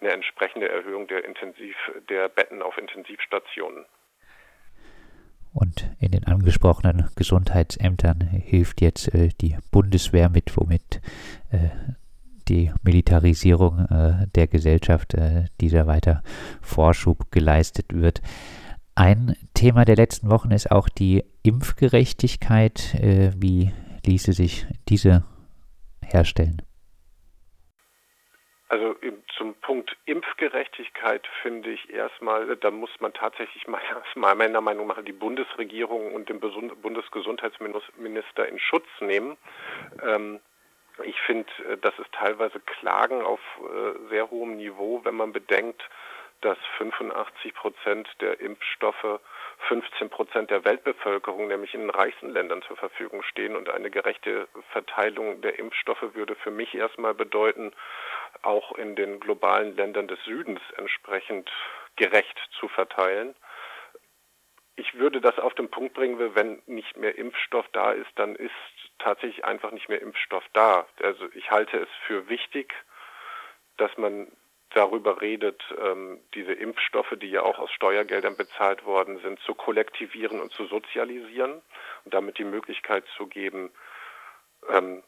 eine 0.00 0.10
entsprechende 0.10 0.68
Erhöhung 0.68 1.06
der 1.06 1.24
Intensiv, 1.24 1.76
der 2.08 2.28
Betten 2.28 2.62
auf 2.62 2.78
Intensivstationen. 2.78 3.84
Und 5.52 5.90
in 5.98 6.12
den 6.12 6.24
angesprochenen 6.24 7.08
Gesundheitsämtern 7.14 8.20
hilft 8.20 8.80
jetzt 8.80 9.14
äh, 9.14 9.28
die 9.40 9.56
Bundeswehr 9.70 10.30
mit, 10.30 10.56
womit 10.56 11.00
äh, 11.50 11.68
die 12.48 12.72
Militarisierung 12.82 13.86
äh, 13.86 14.26
der 14.34 14.46
Gesellschaft 14.46 15.14
äh, 15.14 15.44
dieser 15.60 15.86
weiter 15.86 16.22
Vorschub 16.60 17.30
geleistet 17.30 17.86
wird. 17.92 18.22
Ein 18.94 19.36
Thema 19.54 19.84
der 19.84 19.96
letzten 19.96 20.30
Wochen 20.30 20.50
ist 20.50 20.70
auch 20.70 20.88
die 20.88 21.24
Impfgerechtigkeit. 21.42 22.94
Äh, 22.94 23.32
wie 23.36 23.72
ließe 24.04 24.32
sich 24.32 24.66
diese 24.88 25.24
herstellen? 26.02 26.62
Also 28.68 28.94
zum 29.42 29.54
Punkt 29.54 29.96
Impfgerechtigkeit 30.04 31.26
finde 31.42 31.70
ich 31.70 31.90
erstmal, 31.90 32.56
da 32.58 32.70
muss 32.70 32.90
man 33.00 33.12
tatsächlich 33.12 33.66
mal 33.66 33.80
meiner 34.14 34.60
Meinung 34.60 34.86
nach 34.86 35.02
die 35.02 35.12
Bundesregierung 35.12 36.14
und 36.14 36.28
den 36.28 36.38
Bundesgesundheitsminister 36.38 38.46
in 38.46 38.60
Schutz 38.60 38.86
nehmen. 39.00 39.36
Ähm, 40.00 40.38
ich 41.02 41.20
finde, 41.22 41.50
äh, 41.68 41.76
das 41.76 41.98
ist 41.98 42.12
teilweise 42.12 42.60
Klagen 42.60 43.22
auf 43.22 43.40
äh, 43.58 43.94
sehr 44.10 44.30
hohem 44.30 44.58
Niveau, 44.58 45.00
wenn 45.02 45.16
man 45.16 45.32
bedenkt, 45.32 45.82
dass 46.40 46.58
85 46.78 47.52
Prozent 47.52 48.08
der 48.20 48.40
Impfstoffe 48.40 49.18
15 49.68 50.10
Prozent 50.10 50.50
der 50.50 50.64
Weltbevölkerung, 50.64 51.48
nämlich 51.48 51.74
in 51.74 51.82
den 51.82 51.90
reichsten 51.90 52.30
Ländern 52.30 52.62
zur 52.62 52.76
Verfügung 52.76 53.22
stehen. 53.22 53.56
Und 53.56 53.68
eine 53.68 53.90
gerechte 53.90 54.48
Verteilung 54.72 55.40
der 55.40 55.58
Impfstoffe 55.58 56.14
würde 56.14 56.34
für 56.36 56.50
mich 56.50 56.74
erstmal 56.74 57.14
bedeuten, 57.14 57.72
auch 58.42 58.72
in 58.72 58.96
den 58.96 59.20
globalen 59.20 59.76
Ländern 59.76 60.08
des 60.08 60.22
Südens 60.24 60.60
entsprechend 60.76 61.50
gerecht 61.96 62.38
zu 62.58 62.68
verteilen. 62.68 63.34
Ich 64.76 64.94
würde 64.94 65.20
das 65.20 65.38
auf 65.38 65.54
den 65.54 65.70
Punkt 65.70 65.94
bringen, 65.94 66.34
wenn 66.34 66.62
nicht 66.66 66.96
mehr 66.96 67.16
Impfstoff 67.16 67.66
da 67.72 67.92
ist, 67.92 68.10
dann 68.16 68.34
ist 68.34 68.50
tatsächlich 68.98 69.44
einfach 69.44 69.70
nicht 69.70 69.88
mehr 69.88 70.00
Impfstoff 70.00 70.44
da. 70.54 70.86
Also 71.02 71.28
ich 71.34 71.50
halte 71.50 71.78
es 71.78 71.88
für 72.06 72.28
wichtig, 72.28 72.74
dass 73.76 73.96
man 73.98 74.30
darüber 74.74 75.20
redet, 75.20 75.62
ähm, 75.78 76.20
diese 76.34 76.52
Impfstoffe, 76.52 77.14
die 77.20 77.30
ja 77.30 77.42
auch 77.42 77.58
aus 77.58 77.70
Steuergeldern 77.72 78.36
bezahlt 78.36 78.84
worden 78.84 79.18
sind, 79.20 79.40
zu 79.40 79.54
kollektivieren 79.54 80.40
und 80.40 80.52
zu 80.52 80.66
sozialisieren 80.66 81.62
und 82.04 82.14
damit 82.14 82.38
die 82.38 82.44
Möglichkeit 82.44 83.04
zu 83.16 83.26
geben, 83.26 83.70
ähm, 84.68 85.02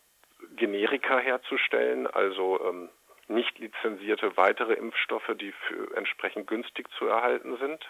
Generika 0.57 1.19
herzustellen, 1.19 2.07
also 2.07 2.61
ähm, 2.65 2.91
nicht 3.29 3.59
lizenzierte 3.59 4.37
weitere 4.37 4.75
Impfstoffe, 4.75 5.31
die 5.41 5.53
für 5.53 5.97
entsprechend 5.97 6.47
günstig 6.47 6.89
zu 6.99 7.07
erhalten 7.07 7.57
sind. 7.57 7.85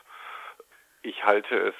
Ich 1.02 1.24
halte 1.24 1.56
es 1.56 1.74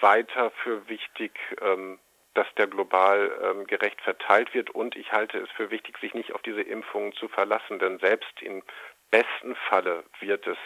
weiter 0.00 0.50
für 0.62 0.88
wichtig, 0.88 1.32
ähm, 1.60 1.98
dass 2.40 2.54
der 2.54 2.68
global 2.68 3.38
ähm, 3.42 3.66
gerecht 3.66 4.00
verteilt 4.00 4.54
wird. 4.54 4.70
Und 4.70 4.96
ich 4.96 5.12
halte 5.12 5.36
es 5.36 5.50
für 5.50 5.70
wichtig, 5.70 5.98
sich 5.98 6.14
nicht 6.14 6.32
auf 6.32 6.40
diese 6.40 6.62
Impfungen 6.62 7.12
zu 7.12 7.28
verlassen, 7.28 7.78
denn 7.78 7.98
selbst 7.98 8.40
im 8.40 8.62
besten 9.10 9.54
Falle 9.68 10.04
wird 10.20 10.46
es 10.46 10.56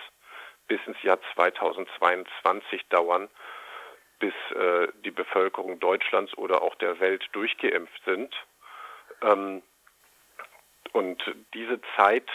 bis 0.68 0.78
ins 0.86 1.02
Jahr 1.02 1.18
2022 1.34 2.86
dauern, 2.90 3.28
bis 4.20 4.34
äh, 4.54 4.86
die 5.04 5.10
Bevölkerung 5.10 5.80
Deutschlands 5.80 6.38
oder 6.38 6.62
auch 6.62 6.76
der 6.76 7.00
Welt 7.00 7.28
durchgeimpft 7.32 8.04
sind. 8.04 8.32
Ähm, 9.22 9.60
und 10.92 11.24
diese 11.54 11.80
Zeit 11.96 12.30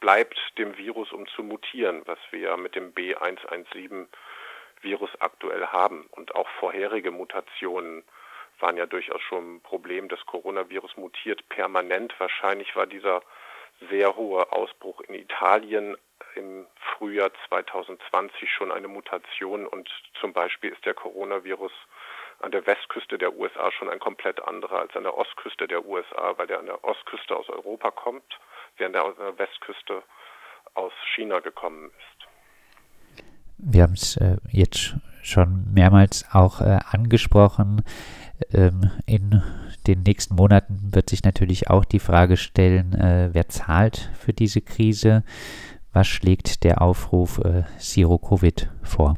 bleibt 0.00 0.36
dem 0.58 0.76
Virus, 0.76 1.12
um 1.12 1.28
zu 1.28 1.44
mutieren, 1.44 2.02
was 2.06 2.18
wir 2.32 2.40
ja 2.40 2.56
mit 2.56 2.74
dem 2.74 2.92
B117 2.92 4.08
Virus 4.80 5.10
aktuell 5.20 5.68
haben. 5.68 6.08
Und 6.10 6.34
auch 6.34 6.48
vorherige 6.58 7.12
Mutationen 7.12 8.02
waren 8.60 8.76
ja 8.76 8.86
durchaus 8.86 9.20
schon 9.22 9.56
ein 9.56 9.60
Problem. 9.60 10.08
Das 10.08 10.24
Coronavirus 10.26 10.96
mutiert 10.96 11.48
permanent. 11.48 12.14
Wahrscheinlich 12.18 12.74
war 12.76 12.86
dieser 12.86 13.22
sehr 13.90 14.16
hohe 14.16 14.52
Ausbruch 14.52 15.00
in 15.02 15.14
Italien 15.14 15.96
im 16.36 16.66
Frühjahr 16.76 17.30
2020 17.48 18.50
schon 18.50 18.72
eine 18.72 18.88
Mutation 18.88 19.66
und 19.66 19.88
zum 20.20 20.32
Beispiel 20.32 20.70
ist 20.70 20.84
der 20.84 20.94
Coronavirus 20.94 21.72
an 22.40 22.50
der 22.50 22.66
Westküste 22.66 23.18
der 23.18 23.36
USA 23.36 23.70
schon 23.72 23.88
ein 23.88 24.00
komplett 24.00 24.42
anderer 24.42 24.80
als 24.80 24.94
an 24.96 25.04
der 25.04 25.16
Ostküste 25.16 25.66
der 25.66 25.84
USA, 25.86 26.34
weil 26.36 26.46
der 26.46 26.58
an 26.58 26.66
der 26.66 26.82
Ostküste 26.84 27.36
aus 27.36 27.48
Europa 27.48 27.90
kommt, 27.90 28.38
während 28.76 28.96
er 28.96 29.04
an 29.04 29.14
der 29.18 29.38
Westküste 29.38 30.02
aus 30.74 30.92
China 31.14 31.40
gekommen 31.40 31.90
ist. 31.90 33.24
Wir 33.58 33.82
haben 33.82 33.94
es 33.94 34.16
äh, 34.16 34.36
jetzt 34.50 34.94
schon 35.24 35.72
mehrmals 35.72 36.24
auch 36.32 36.60
äh, 36.60 36.78
angesprochen. 36.90 37.82
Ähm, 38.52 38.90
in 39.06 39.42
den 39.86 40.02
nächsten 40.02 40.34
Monaten 40.34 40.94
wird 40.94 41.10
sich 41.10 41.24
natürlich 41.24 41.70
auch 41.70 41.84
die 41.84 41.98
Frage 41.98 42.36
stellen, 42.36 42.94
äh, 42.94 43.30
wer 43.32 43.48
zahlt 43.48 44.10
für 44.18 44.32
diese 44.32 44.60
Krise? 44.60 45.24
Was 45.92 46.08
schlägt 46.08 46.64
der 46.64 46.82
Aufruf 46.82 47.38
äh, 47.38 47.62
Zero 47.78 48.18
Covid 48.18 48.68
vor? 48.82 49.14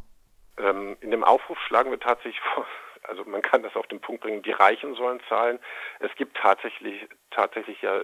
Ähm, 0.59 0.97
in 1.01 1.11
dem 1.11 1.25
Aufruf 1.25 1.59
schlagen 1.67 1.91
wir 1.91 2.01
tatsächlich 2.01 2.41
vor, 2.55 2.67
also 3.09 3.25
man 3.25 3.43
kann 3.43 3.63
das 3.63 3.77
auf 3.77 3.87
den 3.87 4.01
Punkt 4.01 4.23
bringen, 4.23 4.43
die 4.43 4.53
Reichen 4.53 4.95
sollen 4.95 5.21
zahlen. 5.29 5.59
Es 6.01 6.15
gibt 6.17 6.37
tatsächlich, 6.37 7.09
tatsächlich 7.31 7.81
ja 7.83 8.01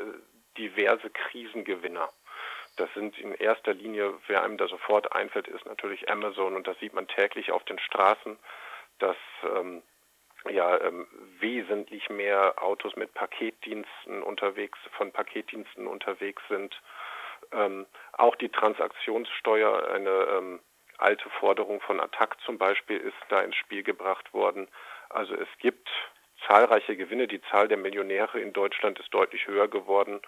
diverse 0.56 1.10
Krisengewinner. 1.10 2.08
Das 2.76 2.92
sind 2.94 3.18
in 3.18 3.34
erster 3.34 3.74
Linie, 3.74 4.14
wer 4.26 4.42
einem 4.42 4.56
da 4.56 4.66
sofort 4.66 5.12
einfällt, 5.12 5.48
ist 5.48 5.66
natürlich 5.66 6.10
Amazon 6.10 6.56
und 6.56 6.66
das 6.66 6.78
sieht 6.78 6.94
man 6.94 7.06
täglich 7.06 7.52
auf 7.52 7.64
den 7.64 7.78
Straßen, 7.78 8.38
dass 8.98 9.16
ähm, 9.56 9.82
ja 10.50 10.80
ähm, 10.80 11.06
wesentlich 11.38 12.08
mehr 12.08 12.54
Autos 12.62 12.96
mit 12.96 13.12
Paketdiensten 13.14 14.22
unterwegs, 14.22 14.78
von 14.96 15.12
Paketdiensten 15.12 15.86
unterwegs 15.86 16.42
sind. 16.48 16.80
Ähm, 17.52 17.86
auch 18.12 18.36
die 18.36 18.48
Transaktionssteuer, 18.48 19.88
eine 19.88 20.10
ähm, 20.10 20.60
alte 20.98 21.28
Forderung 21.30 21.80
von 21.80 22.00
Attac 22.00 22.36
zum 22.44 22.56
Beispiel, 22.58 22.96
ist 22.96 23.16
da 23.28 23.42
ins 23.42 23.56
Spiel 23.56 23.82
gebracht 23.82 24.32
worden. 24.32 24.68
Also 25.10 25.34
es 25.34 25.48
gibt 25.58 25.88
zahlreiche 26.46 26.96
Gewinne. 26.96 27.26
Die 27.26 27.42
Zahl 27.42 27.68
der 27.68 27.76
Millionäre 27.76 28.40
in 28.40 28.52
Deutschland 28.52 28.98
ist 28.98 29.12
deutlich 29.12 29.46
höher 29.46 29.68
geworden. 29.68 30.20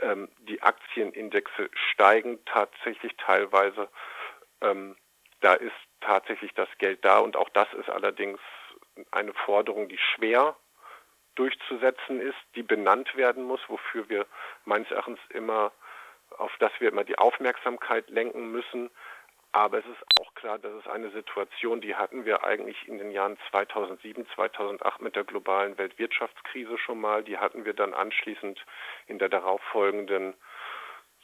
Ähm, 0.00 0.28
die 0.40 0.62
Aktienindexe 0.62 1.70
steigen 1.92 2.44
tatsächlich 2.44 3.12
teilweise. 3.16 3.88
Ähm, 4.60 4.96
da 5.40 5.54
ist 5.54 5.72
tatsächlich 6.00 6.52
das 6.54 6.68
Geld 6.78 7.04
da 7.04 7.18
und 7.18 7.36
auch 7.36 7.48
das 7.50 7.72
ist 7.74 7.90
allerdings 7.90 8.38
eine 9.10 9.32
Forderung, 9.32 9.88
die 9.88 9.98
schwer 9.98 10.56
durchzusetzen 11.34 12.20
ist, 12.20 12.38
die 12.54 12.62
benannt 12.62 13.16
werden 13.16 13.44
muss, 13.44 13.60
wofür 13.68 14.08
wir 14.08 14.26
meines 14.64 14.90
Erachtens 14.90 15.20
immer, 15.30 15.72
auf 16.36 16.52
das 16.58 16.72
wir 16.78 16.88
immer 16.88 17.04
die 17.04 17.18
Aufmerksamkeit 17.18 18.08
lenken 18.10 18.52
müssen. 18.52 18.90
Aber 19.52 19.78
es 19.78 19.84
ist 19.84 20.02
auch 20.18 20.34
klar, 20.34 20.58
dass 20.58 20.72
es 20.72 20.86
eine 20.86 21.10
Situation, 21.10 21.82
die 21.82 21.94
hatten 21.94 22.24
wir 22.24 22.42
eigentlich 22.42 22.88
in 22.88 22.96
den 22.96 23.10
Jahren 23.10 23.36
2007, 23.50 24.26
2008 24.34 25.02
mit 25.02 25.14
der 25.14 25.24
globalen 25.24 25.76
Weltwirtschaftskrise 25.76 26.78
schon 26.78 27.00
mal. 27.00 27.22
Die 27.22 27.36
hatten 27.36 27.66
wir 27.66 27.74
dann 27.74 27.92
anschließend 27.92 28.64
in 29.06 29.18
der 29.18 29.28
darauffolgenden 29.28 30.34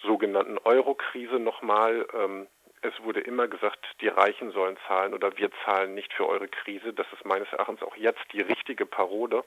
sogenannten 0.03 0.59
Euro-Krise 0.59 1.39
nochmal. 1.39 2.07
Ähm, 2.13 2.47
es 2.83 2.93
wurde 3.03 3.21
immer 3.21 3.49
gesagt, 3.49 3.85
die 4.03 4.09
Reichen 4.09 4.53
sollen 4.53 4.77
zahlen 4.87 5.15
oder 5.15 5.37
wir 5.39 5.51
zahlen 5.65 5.95
nicht 5.95 6.13
für 6.13 6.29
eure 6.29 6.49
Krise. 6.49 6.93
Das 6.93 7.07
ist 7.15 7.25
meines 7.25 7.51
Erachtens 7.53 7.83
auch 7.83 7.97
jetzt 7.97 8.25
die 8.33 8.43
richtige 8.43 8.85
Parole. 8.85 9.43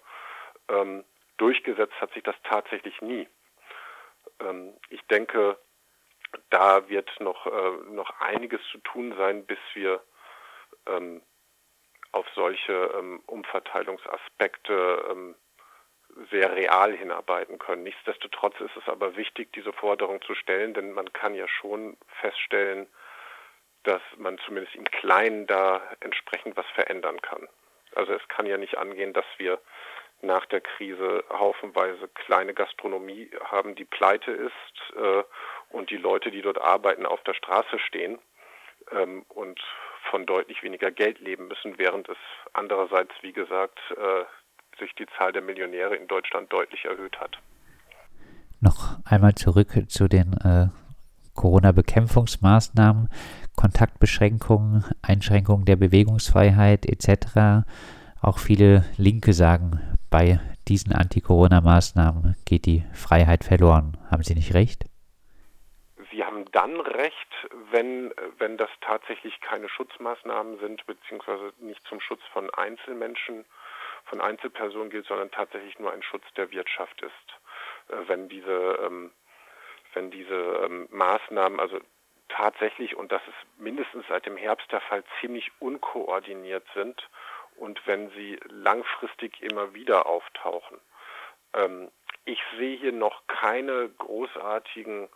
Ähm, 0.70 1.04
durchgesetzt 1.38 1.94
hat 2.02 2.14
sich 2.14 2.24
das 2.24 2.36
tatsächlich 2.44 3.00
nie. 3.02 3.28
Ähm, 4.40 4.74
ich 4.90 5.02
denke, 5.04 5.58
da 6.50 6.88
wird 6.90 7.10
noch, 7.20 7.46
äh, 7.46 7.92
noch 7.92 8.20
einiges 8.20 8.62
zu 8.72 8.78
tun 8.80 9.14
sein, 9.18 9.46
bis 9.46 9.60
wir 9.74 10.02
ähm, 10.88 11.22
auf 12.12 12.26
solche 12.36 12.92
ähm, 12.98 13.22
Umverteilungsaspekte 13.26 15.06
ähm, 15.10 15.36
sehr 16.30 16.54
real 16.56 16.94
hinarbeiten 16.96 17.58
können. 17.58 17.84
Nichtsdestotrotz 17.84 18.60
ist 18.60 18.76
es 18.76 18.88
aber 18.88 19.16
wichtig, 19.16 19.54
diese 19.54 19.72
Forderung 19.72 20.22
zu 20.22 20.36
stellen, 20.36 20.74
denn 20.74 20.92
man 20.92 21.12
kann 21.14 21.36
ja 21.36 21.48
schon 21.48 21.98
feststellen, 22.20 22.88
dass 23.84 24.02
man 24.18 24.38
zumindest 24.40 24.76
im 24.76 24.86
Kleinen 24.86 25.48
da 25.48 25.82
entsprechend 26.02 26.58
was 26.58 26.68
verändern 26.76 27.22
kann. 27.22 27.48
Also 27.96 28.14
es 28.14 28.28
kann 28.28 28.46
ja 28.46 28.58
nicht 28.58 28.78
angehen, 28.78 29.14
dass 29.14 29.26
wir 29.38 29.60
nach 30.22 30.46
der 30.46 30.62
Krise 30.62 31.24
haufenweise 31.30 32.08
kleine 32.10 32.54
Gastronomie 32.54 33.32
haben, 33.44 33.76
die 33.76 33.86
pleite 33.86 34.32
ist 34.32 34.96
äh, 34.96 35.24
und 35.72 35.90
die 35.90 35.98
Leute, 35.98 36.32
die 36.32 36.42
dort 36.42 36.60
arbeiten, 36.60 37.06
auf 37.06 37.24
der 37.24 37.34
Straße 37.34 37.80
stehen 37.80 38.20
ähm, 38.92 39.24
und 39.30 39.60
von 40.10 40.26
deutlich 40.26 40.64
weniger 40.64 40.92
Geld 40.92 41.20
leben 41.20 41.48
müssen, 41.48 41.78
während 41.78 42.10
es 42.10 42.18
andererseits, 42.54 43.12
wie 43.22 43.34
gesagt, 43.34 43.80
äh, 43.92 44.80
sich 44.80 44.94
die 44.96 45.06
Zahl 45.18 45.32
der 45.32 45.42
Millionäre 45.42 45.96
in 45.96 46.08
Deutschland 46.08 46.52
deutlich 46.52 46.86
erhöht 46.86 47.20
hat. 47.20 47.38
Noch 48.60 48.98
einmal 49.06 49.36
zurück 49.36 49.70
zu 49.88 50.08
den 50.08 50.34
äh, 50.34 50.68
Corona-Bekämpfungsmaßnahmen, 51.36 53.10
Kontaktbeschränkungen, 53.56 54.86
Einschränkungen 55.02 55.66
der 55.66 55.76
Bewegungsfreiheit 55.76 56.86
etc. 56.86 57.66
Auch 58.22 58.38
viele 58.38 58.86
Linke 58.98 59.34
sagen, 59.34 59.80
bei 60.10 60.40
diesen 60.68 60.94
Anti-Corona-Maßnahmen 60.94 62.36
geht 62.46 62.66
die 62.66 62.84
Freiheit 62.94 63.44
verloren. 63.44 63.98
Haben 64.10 64.24
Sie 64.24 64.36
nicht 64.36 64.54
recht? 64.54 64.91
Dann 66.52 66.80
recht, 66.82 67.50
wenn, 67.72 68.14
wenn 68.38 68.58
das 68.58 68.70
tatsächlich 68.82 69.40
keine 69.42 69.70
Schutzmaßnahmen 69.70 70.60
sind, 70.60 70.86
beziehungsweise 70.86 71.54
nicht 71.60 71.86
zum 71.88 72.02
Schutz 72.02 72.22
von 72.34 72.50
Einzelmenschen, 72.50 73.46
von 74.06 74.20
Einzelpersonen 74.20 74.90
gilt, 74.90 75.06
sondern 75.06 75.32
tatsächlich 75.32 75.80
nur 75.80 75.94
ein 75.94 76.04
Schutz 76.04 76.24
der 76.36 76.52
Wirtschaft 76.52 77.02
ist. 77.02 77.92
Äh, 77.92 78.08
wenn 78.08 78.28
diese, 78.30 78.80
ähm, 78.84 79.12
wenn 79.94 80.12
diese 80.12 80.36
ähm, 80.66 80.88
Maßnahmen, 80.92 81.60
also 81.60 81.80
tatsächlich, 82.28 82.96
und 82.96 83.12
das 83.12 83.22
ist 83.28 83.60
mindestens 83.60 84.06
seit 84.08 84.26
dem 84.26 84.38
Herbst 84.38 84.72
der 84.72 84.82
Fall, 84.82 85.04
ziemlich 85.20 85.52
unkoordiniert 85.60 86.66
sind 86.74 87.10
und 87.58 87.86
wenn 87.86 88.10
sie 88.12 88.40
langfristig 88.48 89.42
immer 89.42 89.74
wieder 89.74 90.06
auftauchen. 90.06 90.80
Ähm, 91.54 91.92
ich 92.26 92.42
sehe 92.58 92.78
hier 92.78 92.92
noch 92.92 93.26
keine 93.28 93.90
großartigen 93.90 95.10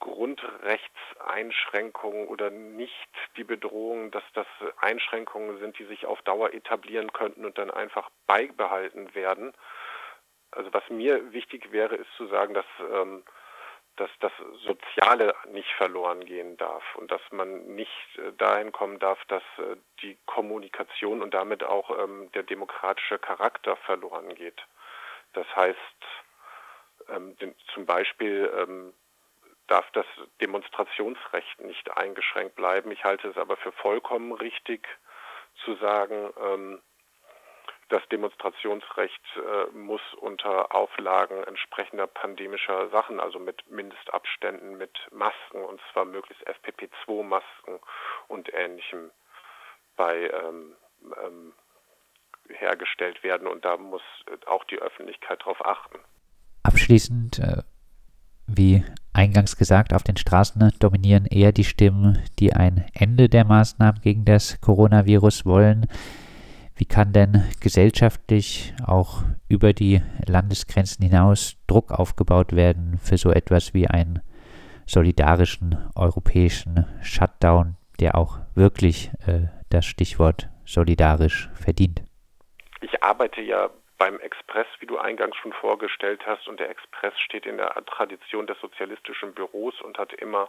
Grundrechtseinschränkungen 0.00 2.26
oder 2.28 2.50
nicht 2.50 3.08
die 3.36 3.44
Bedrohung, 3.44 4.10
dass 4.10 4.24
das 4.34 4.46
Einschränkungen 4.78 5.58
sind, 5.58 5.78
die 5.78 5.84
sich 5.84 6.06
auf 6.06 6.20
Dauer 6.22 6.52
etablieren 6.52 7.12
könnten 7.12 7.44
und 7.44 7.58
dann 7.58 7.70
einfach 7.70 8.10
beibehalten 8.26 9.14
werden. 9.14 9.52
Also 10.50 10.72
was 10.72 10.88
mir 10.88 11.32
wichtig 11.32 11.70
wäre, 11.72 11.96
ist 11.96 12.10
zu 12.16 12.26
sagen, 12.26 12.54
dass, 12.54 12.66
ähm, 12.92 13.24
dass 13.96 14.10
das 14.20 14.32
Soziale 14.64 15.34
nicht 15.50 15.70
verloren 15.72 16.24
gehen 16.24 16.56
darf 16.56 16.82
und 16.96 17.10
dass 17.10 17.20
man 17.30 17.74
nicht 17.74 18.18
äh, 18.18 18.32
dahin 18.38 18.72
kommen 18.72 18.98
darf, 18.98 19.22
dass 19.26 19.42
äh, 19.58 19.76
die 20.02 20.16
Kommunikation 20.26 21.22
und 21.22 21.34
damit 21.34 21.64
auch 21.64 21.90
ähm, 21.98 22.30
der 22.32 22.44
demokratische 22.44 23.18
Charakter 23.18 23.76
verloren 23.76 24.34
geht. 24.34 24.64
Das 25.32 25.46
heißt, 25.56 25.78
ähm, 27.08 27.36
zum 27.72 27.86
Beispiel 27.86 28.52
ähm, 28.56 28.94
darf 29.66 29.90
das 29.92 30.06
Demonstrationsrecht 30.40 31.60
nicht 31.60 31.96
eingeschränkt 31.96 32.56
bleiben. 32.56 32.90
Ich 32.90 33.04
halte 33.04 33.28
es 33.28 33.36
aber 33.36 33.56
für 33.56 33.72
vollkommen 33.72 34.32
richtig 34.32 34.86
zu 35.64 35.74
sagen, 35.76 36.30
ähm, 36.42 36.80
das 37.88 38.02
Demonstrationsrecht 38.08 39.22
äh, 39.36 39.76
muss 39.76 40.00
unter 40.20 40.74
Auflagen 40.74 41.44
entsprechender 41.44 42.06
pandemischer 42.06 42.88
Sachen, 42.88 43.20
also 43.20 43.38
mit 43.38 43.70
Mindestabständen, 43.70 44.78
mit 44.78 44.98
Masken, 45.12 45.62
und 45.62 45.80
zwar 45.92 46.04
möglichst 46.04 46.42
FPP2-Masken 46.48 47.78
und 48.28 48.52
ähnlichem 48.52 49.10
bei 49.96 50.30
ähm, 50.30 50.74
ähm, 51.24 51.52
hergestellt 52.48 53.22
werden. 53.22 53.46
Und 53.46 53.64
da 53.64 53.76
muss 53.76 54.02
auch 54.46 54.64
die 54.64 54.78
Öffentlichkeit 54.78 55.40
darauf 55.42 55.64
achten. 55.64 55.98
Abschließend, 56.62 57.38
äh, 57.38 57.62
wie 58.46 58.84
eingangs 59.14 59.56
gesagt, 59.56 59.94
auf 59.94 60.02
den 60.02 60.16
Straßen 60.16 60.70
dominieren 60.78 61.26
eher 61.26 61.52
die 61.52 61.64
Stimmen, 61.64 62.18
die 62.38 62.52
ein 62.52 62.84
Ende 62.92 63.28
der 63.28 63.44
Maßnahmen 63.44 64.02
gegen 64.02 64.24
das 64.24 64.60
Coronavirus 64.60 65.46
wollen. 65.46 65.86
Wie 66.76 66.84
kann 66.84 67.12
denn 67.12 67.44
gesellschaftlich 67.60 68.74
auch 68.84 69.22
über 69.48 69.72
die 69.72 70.02
Landesgrenzen 70.26 71.04
hinaus 71.04 71.56
Druck 71.68 71.92
aufgebaut 71.92 72.54
werden 72.54 72.98
für 72.98 73.16
so 73.16 73.30
etwas 73.30 73.74
wie 73.74 73.86
einen 73.86 74.20
solidarischen 74.86 75.78
europäischen 75.94 76.84
Shutdown, 77.00 77.76
der 78.00 78.16
auch 78.16 78.38
wirklich 78.54 79.12
äh, 79.26 79.46
das 79.70 79.86
Stichwort 79.86 80.48
solidarisch 80.64 81.48
verdient? 81.54 82.02
Ich 82.80 83.02
arbeite 83.02 83.40
ja 83.40 83.70
beim 83.98 84.18
Express, 84.20 84.66
wie 84.80 84.86
du 84.86 84.98
eingangs 84.98 85.36
schon 85.36 85.52
vorgestellt 85.52 86.26
hast, 86.26 86.48
und 86.48 86.60
der 86.60 86.70
Express 86.70 87.18
steht 87.20 87.46
in 87.46 87.58
der 87.58 87.72
Tradition 87.86 88.46
des 88.46 88.58
sozialistischen 88.60 89.34
Büros 89.34 89.80
und 89.80 89.98
hat 89.98 90.12
immer 90.12 90.48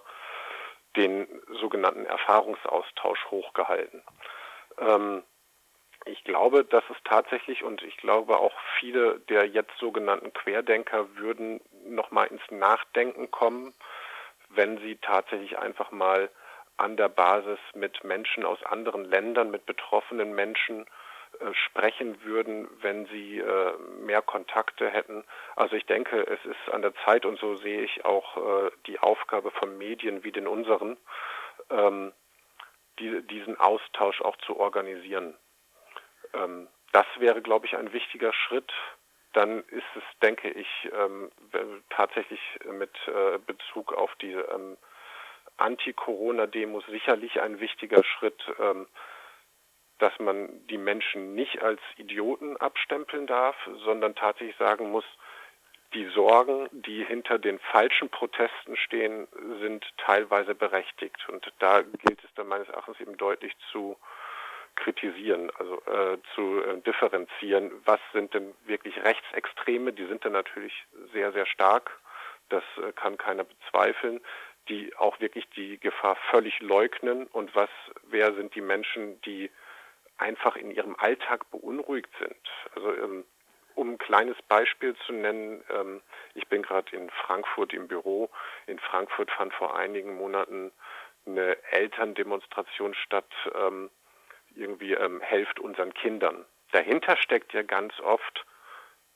den 0.96 1.28
sogenannten 1.60 2.06
Erfahrungsaustausch 2.06 3.26
hochgehalten. 3.30 4.02
Ähm, 4.80 5.24
ich 6.06 6.24
glaube, 6.24 6.64
dass 6.64 6.84
es 6.90 6.98
tatsächlich 7.04 7.64
und 7.64 7.82
ich 7.82 7.98
glaube 7.98 8.38
auch 8.38 8.54
viele 8.80 9.20
der 9.22 9.48
jetzt 9.48 9.76
sogenannten 9.80 10.32
Querdenker 10.34 11.16
würden 11.16 11.62
nochmal 11.86 12.28
ins 12.28 12.44
Nachdenken 12.52 13.32
kommen, 13.32 13.74
wenn 14.50 14.78
sie 14.80 14.98
tatsächlich 14.98 15.58
einfach 15.58 15.92
mal 15.92 16.30
an 16.78 16.98
der 16.98 17.10
Basis 17.10 17.60
mit 17.74 18.04
Menschen 18.04 18.46
aus 18.46 18.62
anderen 18.64 19.06
Ländern, 19.06 19.50
mit 19.50 19.66
betroffenen 19.66 20.34
Menschen 20.36 20.86
sprechen 21.54 22.24
würden, 22.24 22.68
wenn 22.82 23.06
sie 23.08 23.40
äh, 23.40 23.74
mehr 24.00 24.22
Kontakte 24.22 24.90
hätten. 24.90 25.24
Also 25.56 25.76
ich 25.76 25.86
denke, 25.86 26.26
es 26.28 26.44
ist 26.46 26.74
an 26.74 26.82
der 26.82 26.94
Zeit 27.06 27.26
und 27.26 27.40
so 27.40 27.56
sehe 27.56 27.82
ich 27.82 28.06
auch 28.06 28.38
äh, 28.38 28.72
die 28.88 29.00
Aufgabe 29.00 29.52
von 29.52 29.78
Medien 29.78 30.24
wie 30.24 30.32
den 30.32 30.48
unseren, 30.48 30.98
ähm, 31.70 32.14
die, 33.00 33.22
diesen 33.28 33.60
Austausch 33.60 34.22
auch 34.22 34.38
zu 34.38 34.58
organisieren. 34.58 35.36
Ähm, 36.34 36.68
das 36.92 37.06
wäre, 37.18 37.42
glaube 37.42 37.66
ich, 37.66 37.76
ein 37.76 37.92
wichtiger 37.94 38.34
Schritt. 38.34 38.72
Dann 39.34 39.60
ist 39.68 39.84
es, 39.96 40.04
denke 40.22 40.50
ich, 40.50 40.68
ähm, 40.94 41.30
tatsächlich 41.90 42.40
mit 42.72 42.96
äh, 43.08 43.38
Bezug 43.40 43.94
auf 43.94 44.16
die 44.16 44.32
ähm, 44.32 44.78
Anti-Corona-Demos 45.58 46.86
sicherlich 46.88 47.42
ein 47.42 47.60
wichtiger 47.60 48.04
Schritt, 48.04 48.42
ähm, 48.60 48.88
dass 50.00 50.18
man 50.20 50.50
die 50.68 50.78
Menschen 50.78 51.36
nicht 51.36 51.62
als 51.62 51.80
Idioten 51.98 52.58
abstempeln 52.58 53.28
darf, 53.28 53.56
sondern 53.84 54.16
tatsächlich 54.16 54.58
sagen 54.58 54.92
muss, 54.92 55.06
die 55.94 56.06
Sorgen, 56.08 56.68
die 56.72 57.06
hinter 57.06 57.40
den 57.40 57.60
falschen 57.60 58.10
Protesten 58.10 58.76
stehen, 58.76 59.28
sind 59.62 59.86
teilweise 59.98 60.54
berechtigt. 60.54 61.18
Und 61.30 61.52
da 61.60 61.82
gilt 61.82 62.22
es 62.24 62.34
dann 62.36 62.48
meines 62.48 62.68
Erachtens 62.68 63.00
eben 63.00 63.16
deutlich 63.16 63.54
zu 63.72 63.96
kritisieren, 64.76 65.50
also 65.58 65.82
äh, 65.86 66.18
zu 66.36 66.62
äh, 66.62 66.82
differenzieren, 66.82 67.72
was 67.86 68.00
sind 68.12 68.34
denn 68.34 68.54
wirklich 68.66 69.02
Rechtsextreme, 69.02 69.94
die 69.94 70.06
sind 70.06 70.26
dann 70.26 70.34
natürlich 70.34 70.74
sehr, 71.14 71.32
sehr 71.32 71.46
stark, 71.46 71.98
das 72.50 72.64
äh, 72.78 72.92
kann 72.92 73.18
keiner 73.18 73.46
bezweifeln, 73.46 74.20
die 74.68 74.94
auch 74.98 75.20
wirklich 75.22 75.48
die 75.56 75.80
Gefahr 75.80 76.18
völlig 76.30 76.60
leugnen. 76.60 77.28
Und 77.28 77.56
was, 77.56 77.70
wer 78.10 78.34
sind 78.34 78.54
die 78.56 78.62
Menschen, 78.62 79.22
die 79.22 79.50
einfach 80.18 80.56
in 80.56 80.72
ihrem 80.72 80.96
Alltag 80.96 81.50
beunruhigt 81.52 82.12
sind. 82.20 82.38
Also 82.76 82.94
ähm, 82.96 83.26
um 83.76 83.92
ein 83.92 83.98
kleines 83.98 84.38
Beispiel 84.48 84.96
zu 85.06 85.14
nennen, 85.14 85.64
ähm, 85.70 86.02
ich 86.34 86.48
bin 86.48 86.62
gerade 86.62 86.96
in 86.96 87.10
Frankfurt 87.10 87.74
im 87.74 87.88
Büro. 87.88 88.30
In 88.68 88.80
Frankfurt 88.80 89.32
fand 89.32 89.54
vor 89.54 89.78
einigen 89.78 90.16
Monaten 90.16 90.72
eine 91.26 91.58
Elterndemonstration 91.72 92.94
statt, 92.94 93.30
ähm, 93.54 93.90
irgendwie 94.56 94.96
helft 95.20 95.60
unseren 95.60 95.94
Kindern. 95.94 96.46
Dahinter 96.72 97.18
steckt 97.18 97.52
ja 97.52 97.62
ganz 97.62 98.00
oft, 98.00 98.46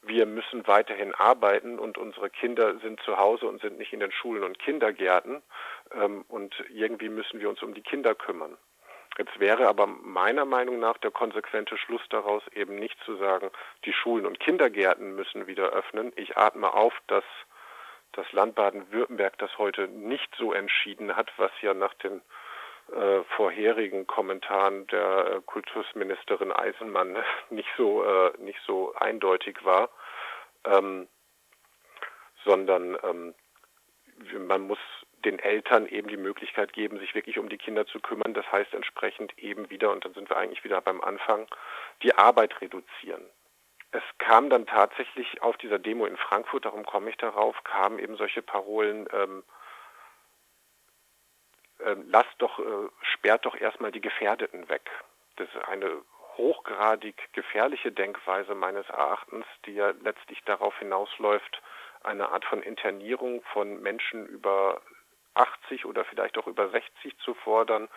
wir 0.01 0.25
müssen 0.25 0.67
weiterhin 0.67 1.15
arbeiten 1.15 1.79
und 1.79 1.97
unsere 1.97 2.29
Kinder 2.29 2.77
sind 2.79 2.99
zu 3.01 3.17
Hause 3.17 3.47
und 3.47 3.61
sind 3.61 3.77
nicht 3.77 3.93
in 3.93 4.01
den 4.01 4.11
Schulen 4.11 4.43
und 4.43 4.59
Kindergärten 4.59 5.41
und 6.27 6.55
irgendwie 6.69 7.09
müssen 7.09 7.39
wir 7.39 7.49
uns 7.49 7.61
um 7.63 7.73
die 7.73 7.81
Kinder 7.81 8.15
kümmern. 8.15 8.57
Jetzt 9.19 9.37
wäre 9.37 9.67
aber 9.67 9.85
meiner 9.85 10.45
Meinung 10.45 10.79
nach 10.79 10.97
der 10.97 11.11
konsequente 11.11 11.77
Schluss 11.77 12.01
daraus 12.09 12.41
eben 12.55 12.75
nicht 12.75 12.97
zu 13.03 13.17
sagen, 13.17 13.51
die 13.83 13.91
Schulen 13.91 14.25
und 14.25 14.39
Kindergärten 14.39 15.13
müssen 15.13 15.45
wieder 15.45 15.71
öffnen. 15.71 16.13
Ich 16.15 16.37
atme 16.37 16.73
auf, 16.73 16.93
dass 17.07 17.25
das 18.13 18.31
Land 18.31 18.55
Baden-Württemberg 18.55 19.37
das 19.37 19.57
heute 19.57 19.89
nicht 19.89 20.33
so 20.37 20.53
entschieden 20.53 21.17
hat, 21.17 21.33
was 21.35 21.51
ja 21.61 21.73
nach 21.73 21.93
den 21.95 22.21
äh, 22.93 23.23
vorherigen 23.35 24.07
Kommentaren 24.07 24.87
der 24.87 25.25
äh, 25.25 25.41
Kultusministerin 25.45 26.53
Eisenmann 26.53 27.17
nicht 27.49 27.69
so 27.75 28.05
äh, 28.05 28.31
nicht 28.37 28.61
so 28.65 28.93
eindeutig 28.95 29.65
war, 29.65 29.89
ähm, 30.63 31.09
sondern 32.45 32.97
ähm, 33.03 33.35
man 34.47 34.61
muss 34.61 34.79
den 35.25 35.39
Eltern 35.39 35.87
eben 35.87 36.07
die 36.07 36.17
Möglichkeit 36.17 36.73
geben, 36.73 36.99
sich 36.99 37.15
wirklich 37.15 37.37
um 37.39 37.49
die 37.49 37.57
Kinder 37.57 37.85
zu 37.85 37.99
kümmern. 37.99 38.33
Das 38.33 38.49
heißt 38.51 38.73
entsprechend 38.73 39.37
eben 39.37 39.69
wieder, 39.69 39.91
und 39.91 40.05
dann 40.05 40.13
sind 40.13 40.29
wir 40.29 40.37
eigentlich 40.37 40.63
wieder 40.63 40.81
beim 40.81 41.01
Anfang, 41.01 41.47
die 42.03 42.15
Arbeit 42.15 42.61
reduzieren. 42.61 43.23
Es 43.91 44.03
kam 44.19 44.49
dann 44.49 44.67
tatsächlich 44.67 45.41
auf 45.41 45.57
dieser 45.57 45.79
Demo 45.79 46.05
in 46.05 46.17
Frankfurt, 46.17 46.65
darum 46.65 46.85
komme 46.85 47.09
ich 47.09 47.17
darauf, 47.17 47.63
kamen 47.63 47.97
eben 47.99 48.17
solche 48.17 48.41
Parolen, 48.41 49.07
ähm, 49.11 49.43
äh, 51.79 51.95
lasst 52.05 52.35
doch, 52.37 52.59
äh, 52.59 52.89
sperrt 53.01 53.45
doch 53.45 53.55
erstmal 53.55 53.91
die 53.91 54.01
Gefährdeten 54.01 54.69
weg. 54.69 54.89
Das 55.37 55.47
ist 55.49 55.67
eine 55.67 56.03
hochgradig 56.37 57.15
gefährliche 57.33 57.91
Denkweise 57.91 58.53
meines 58.55 58.87
Erachtens, 58.89 59.45
die 59.65 59.73
ja 59.73 59.91
letztlich 60.01 60.41
darauf 60.43 60.77
hinausläuft, 60.79 61.61
eine 62.03 62.29
Art 62.29 62.45
von 62.45 62.61
Internierung 62.61 63.41
von 63.53 63.81
Menschen 63.81 64.25
über 64.25 64.81
80 65.39 65.85
oder 65.85 66.05
vielleicht 66.05 66.37
auch 66.37 66.47
über 66.47 66.69
60 66.69 67.17
zu 67.19 67.33
fordern 67.33 67.89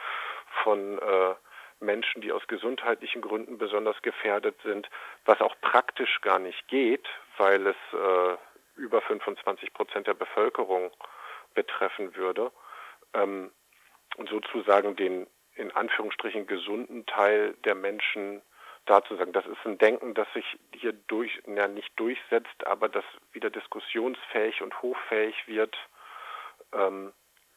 von 0.62 0.98
äh, 0.98 1.34
Menschen, 1.80 2.22
die 2.22 2.32
aus 2.32 2.46
gesundheitlichen 2.46 3.22
Gründen 3.22 3.58
besonders 3.58 4.00
gefährdet 4.02 4.56
sind, 4.62 4.88
was 5.24 5.40
auch 5.40 5.54
praktisch 5.60 6.20
gar 6.20 6.38
nicht 6.38 6.68
geht, 6.68 7.08
weil 7.36 7.66
es 7.66 7.76
äh, 7.92 8.36
über 8.76 9.00
25 9.02 9.72
Prozent 9.72 10.06
der 10.06 10.14
Bevölkerung 10.14 10.90
betreffen 11.54 12.14
würde. 12.14 12.52
Ähm, 13.14 13.50
sozusagen 14.28 14.96
den 14.96 15.26
in 15.54 15.70
Anführungsstrichen 15.72 16.46
gesunden 16.46 17.04
Teil 17.06 17.54
der 17.64 17.74
Menschen 17.74 18.42
dazu 18.86 19.16
sagen. 19.16 19.32
Das 19.32 19.46
ist 19.46 19.64
ein 19.64 19.78
Denken, 19.78 20.14
das 20.14 20.26
sich 20.32 20.44
hier 20.74 20.92
durch, 20.92 21.42
ja, 21.46 21.68
nicht 21.68 21.92
durchsetzt, 21.96 22.66
aber 22.66 22.88
das 22.88 23.04
wieder 23.32 23.50
diskussionsfähig 23.50 24.62
und 24.62 24.80
hochfähig 24.82 25.46
wird. 25.46 25.76
Ähm, 26.72 27.12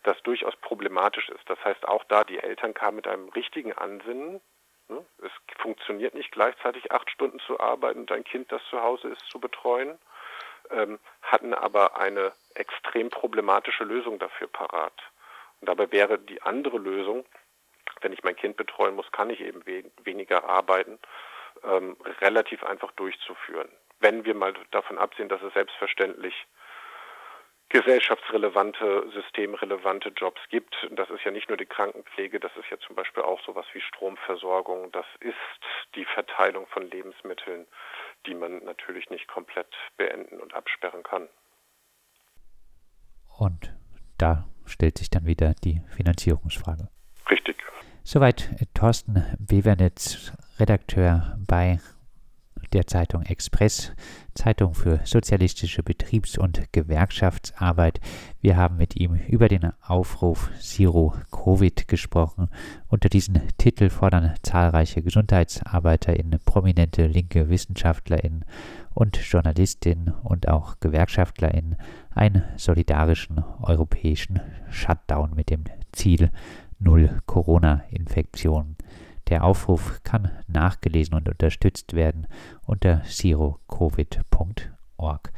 das 0.06 0.22
durchaus 0.24 0.56
problematisch 0.58 1.30
ist. 1.30 1.50
Das 1.50 1.63
heißt, 1.63 1.88
auch 1.88 2.04
da 2.06 2.24
die 2.24 2.39
Eltern 2.39 2.74
kamen 2.74 2.98
mit 2.98 3.08
einem 3.08 3.30
richtigen 3.30 3.74
Ansinnen. 3.74 4.39
Ne? 4.88 5.06
Es 5.24 5.32
funktioniert 5.58 6.13
nicht 6.13 6.32
gleichzeitig 6.32 6.91
acht 6.91 7.10
Stunden 7.10 7.39
zu 7.39 7.60
arbeiten 7.60 8.02
und 8.02 8.12
ein 8.12 8.24
Kind, 8.24 8.52
das 8.52 8.62
zu 8.70 8.82
Hause 8.82 9.10
ist, 9.10 9.26
zu 9.30 9.39
betreuen, 9.39 9.98
ähm, 10.70 11.00
hatten 11.22 11.54
aber 11.54 11.98
eine 11.98 12.34
extrem 12.54 13.10
problematische 13.10 13.84
Lösung 13.84 14.20
dafür 14.20 14.48
parat. 14.48 14.94
Und 15.60 15.70
dabei 15.70 15.91
wäre 15.91 16.20
die 16.20 16.41
andere 16.41 16.78
Lösung, 16.78 17.26
wenn 18.02 18.13
ich 18.13 18.24
mein 18.24 18.36
Kind 18.36 18.58
betreuen 18.58 18.96
muss, 18.96 19.12
kann 19.12 19.30
ich 19.30 19.41
eben 19.41 19.65
we 19.65 19.86
weniger 20.04 20.44
arbeiten, 20.48 21.00
ähm, 21.63 21.98
relativ 22.22 22.63
einfach 22.63 22.91
durchzuführen. 22.91 23.70
Wenn 24.00 24.26
wir 24.26 24.36
mal 24.36 24.54
davon 24.72 24.98
absehen, 24.98 25.30
dass 25.30 25.41
es 25.41 25.54
selbstverständlich 25.54 26.36
gesellschaftsrelevante, 27.69 29.10
systemrelevante 29.13 30.10
Jobs 30.10 30.39
gibt. 30.49 30.75
Das 30.91 31.10
ist 31.10 31.23
ja 31.23 31.32
nicht 31.32 31.49
nur 31.49 31.58
die 31.58 31.65
Krankenpflege, 31.65 32.39
das 32.39 32.51
ist 32.58 32.69
ja 32.69 32.78
zum 32.80 32.95
Beispiel 32.95 33.23
auch 33.23 33.41
sowas 33.45 33.65
wie 33.73 33.82
Stromversorgung, 33.82 34.91
das 34.91 35.06
ist 35.19 35.36
die 35.95 36.06
Verteilung 36.06 36.67
von 36.67 36.89
Lebensmitteln, 36.89 37.65
die 38.28 38.36
man 38.36 38.63
natürlich 38.63 39.10
nicht 39.10 39.28
komplett 39.28 39.67
beenden 39.97 40.39
und 40.39 40.54
absperren 40.54 41.04
kann. 41.04 41.28
Und 43.38 43.73
da 44.17 44.47
stellt 44.65 44.97
sich 44.97 45.10
dann 45.10 45.25
wieder 45.25 45.54
die 45.63 45.82
Finanzierungsfrage. 45.95 46.88
Richtig. 47.30 47.58
Soweit 48.04 48.49
Thorsten 48.73 49.25
Bevernitz, 49.39 50.32
Redakteur 50.60 51.38
bei 51.47 51.80
der 52.75 52.88
Zeitung 52.88 53.23
Express, 53.23 53.93
Zeitung 54.33 54.73
für 54.73 54.99
sozialistische 55.05 55.81
Betriebs- 55.81 56.38
und 56.38 56.73
Gewerkschaftsarbeit. 56.73 58.01
Wir 58.41 58.57
haben 58.57 58.75
mit 58.75 58.97
ihm 58.97 59.15
über 59.29 59.47
den 59.47 59.71
Aufruf 59.81 60.51
Zero 60.59 61.13
Covid 61.31 61.88
gesprochen. 61.88 62.49
Unter 62.89 63.07
diesem 63.07 63.35
Titel 63.57 63.89
fordern 63.89 64.35
zahlreiche 64.43 65.01
GesundheitsarbeiterInnen, 65.01 66.41
prominente 66.43 67.07
linke 67.07 67.49
WissenschaftlerInnen 67.49 68.43
und 68.93 69.17
JournalistInnen 69.17 70.13
und 70.23 70.49
auch 70.49 70.79
GewerkschaftlerInnen 70.81 71.77
einen 72.13 72.43
solidarischen 72.57 73.41
europäischen 73.61 74.41
Shutdown 74.69 75.33
mit 75.33 75.49
dem 75.49 75.63
Ziel 75.93 76.29
Null 76.77 77.21
Corona-Infektionen. 77.25 78.75
Der 79.29 79.43
Aufruf 79.43 80.01
kann 80.03 80.31
nachgelesen 80.47 81.15
und 81.15 81.27
unterstützt 81.27 81.93
werden 81.93 82.27
unter 82.65 83.01
zerocovid.org. 83.03 85.33